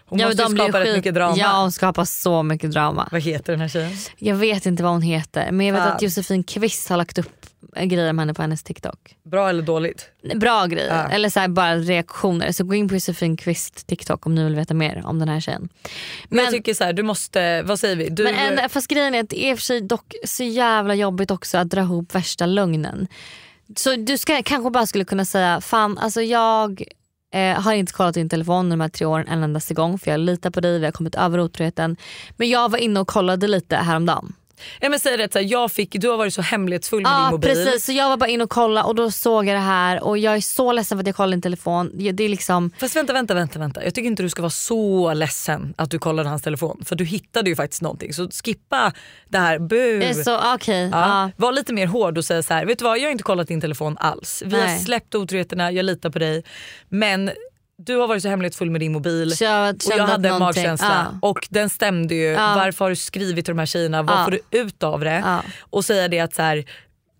[0.06, 1.34] hon ja, måste ju skapa rätt skit- mycket drama.
[1.36, 3.08] Ja hon skapar så mycket drama.
[3.12, 3.92] Vad heter den här tjejen?
[4.18, 5.92] Jag vet inte vad hon heter men jag vet Fan.
[5.92, 7.46] att Josefin Kvist har lagt upp
[7.76, 9.16] eh, grejer om henne på hennes TikTok.
[9.30, 10.10] Bra eller dåligt?
[10.34, 11.08] Bra grejer, Ja.
[11.10, 12.52] eller så bara reaktioner.
[12.52, 15.40] Så gå in på Josefin Kvist TikTok om ni vill veta mer om den här
[15.40, 15.68] tjejen.
[16.28, 18.08] Men, jag tycker så här, du måste, vad säger vi?
[18.08, 21.30] Du, Men en, fast grejen är att det är för sig dock så jävla jobbigt
[21.30, 23.06] också att dra ihop värsta lögnen.
[23.76, 26.84] Så du ska, kanske bara skulle kunna säga, fan alltså jag
[27.30, 30.20] eh, har inte kollat din telefon de här tre åren en endaste gång för jag
[30.20, 31.96] litar på dig, vi har kommit över otroheten.
[32.36, 34.32] Men jag var inne och kollade lite häromdagen
[34.80, 37.16] ja, men säg det, så här, jag fick, du har varit så hemlighetsfull med Ja
[37.22, 37.50] din mobil.
[37.50, 40.18] precis, så jag var bara inne och kollade och då såg jag det här och
[40.18, 41.90] jag är så ledsen för att jag kollade din telefon.
[41.94, 42.70] Det är liksom...
[42.80, 43.84] Fast vänta, vänta, vänta, vänta.
[43.84, 46.82] Jag tycker inte du ska vara så ledsen att du kollade hans telefon.
[46.84, 48.14] För du hittade ju faktiskt någonting.
[48.14, 48.92] Så skippa
[49.28, 50.02] det här bu.
[50.02, 51.30] Eh, Så, okej, ja.
[51.36, 53.48] Var lite mer hård och säga så här, vet du vad jag har inte kollat
[53.48, 54.42] din telefon alls.
[54.46, 54.78] Vi har Nej.
[54.78, 56.44] släppt otroheterna, jag litar på dig.
[56.88, 57.30] Men
[57.86, 61.06] du har varit så hemlighetsfull med din mobil jag och jag hade en någonting- magkänsla
[61.20, 61.28] ja.
[61.28, 62.24] och den stämde ju.
[62.26, 62.54] Ja.
[62.56, 64.02] Varför har du skrivit till de här tjejerna?
[64.02, 64.24] Vad Ja.
[64.24, 65.42] får du ut av det?
[65.60, 66.64] Och säga det att så här,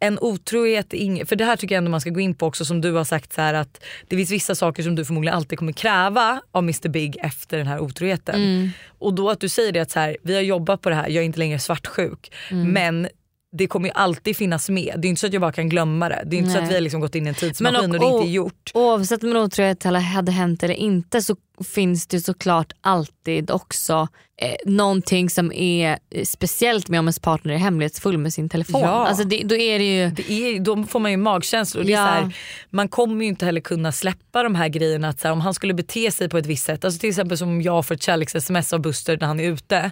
[0.03, 0.91] en otrohet,
[1.29, 3.05] för det här tycker jag ändå man ska gå in på också som du har
[3.05, 6.63] sagt så här att det finns vissa saker som du förmodligen alltid kommer kräva av
[6.63, 8.35] Mr Big efter den här otroheten.
[8.35, 8.71] Mm.
[8.99, 11.09] Och då att du säger det att så här, vi har jobbat på det här,
[11.09, 12.33] jag är inte längre svartsjuk.
[12.51, 12.73] Mm.
[12.73, 13.09] Men
[13.53, 14.95] det kommer ju alltid finnas med.
[14.99, 16.23] Det är inte så att jag bara kan glömma det.
[16.27, 16.65] Det är inte så Nej.
[16.65, 18.71] att vi har liksom gått in i en tidsmaskin och, det o- inte är gjort.
[18.75, 21.37] Oavsett om en otrohet hade hänt eller inte så
[21.75, 24.09] finns det såklart alltid också
[24.43, 28.81] eh, någonting som är eh, speciellt med om ens partner är hemlighetsfull med sin telefon.
[28.81, 29.07] Ja.
[29.07, 30.11] Alltså det, då är det ju...
[30.11, 31.85] Det är, då får man ju magkänslor.
[31.85, 31.97] Det Ja.
[32.07, 32.37] så här,
[32.71, 35.09] man kommer ju inte heller kunna släppa de här grejerna.
[35.09, 37.39] Att så här, om han skulle bete sig på ett visst sätt, alltså till exempel
[37.39, 39.91] som om jag får ett kärleks-sms av Buster när han är ute.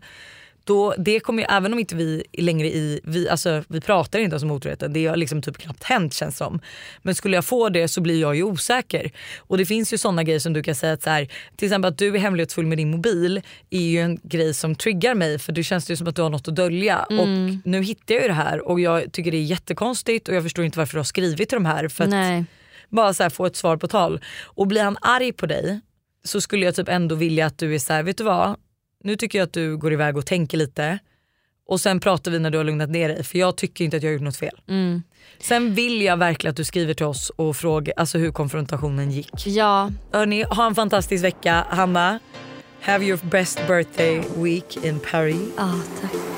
[0.68, 4.34] Då, det kommer ju, även om inte vi längre i, vi, alltså, vi pratar inte
[4.34, 6.60] ens om otroheten, det har liksom typ knappt hänt känns som.
[7.02, 9.10] Men skulle jag få det så blir jag ju osäker.
[9.38, 11.88] Och det finns ju sådana grejer som du kan säga att så här, till exempel
[11.88, 15.52] att du är hemlighetsfull med din mobil är ju en grej som triggar mig för
[15.52, 17.06] det känns ju som att du har något att dölja.
[17.10, 17.20] Mm.
[17.20, 20.42] Och nu hittar jag ju det här och jag tycker det är jättekonstigt och jag
[20.42, 21.88] förstår inte varför du har skrivit till de här.
[21.88, 22.44] För att Nej.
[22.88, 24.20] bara så här, få ett svar på tal.
[24.44, 25.80] Och blir han arg på dig
[26.24, 28.56] så skulle jag typ ändå vilja att du är så här, vet du vad?
[29.04, 30.98] Nu tycker jag att du går iväg och tänker lite
[31.68, 34.02] och sen pratar vi när du har lugnat ner dig för jag tycker inte att
[34.02, 34.60] jag har gjort något fel.
[34.68, 35.02] Mm.
[35.38, 39.46] Sen vill jag verkligen att du skriver till oss och frågar alltså hur konfrontationen gick.
[39.46, 39.90] Ja.
[40.12, 41.66] Hörni, ha en fantastisk vecka.
[41.68, 42.18] Hanna,
[42.80, 45.48] have your best birthday week in Paris.
[45.56, 46.37] Ah, tack.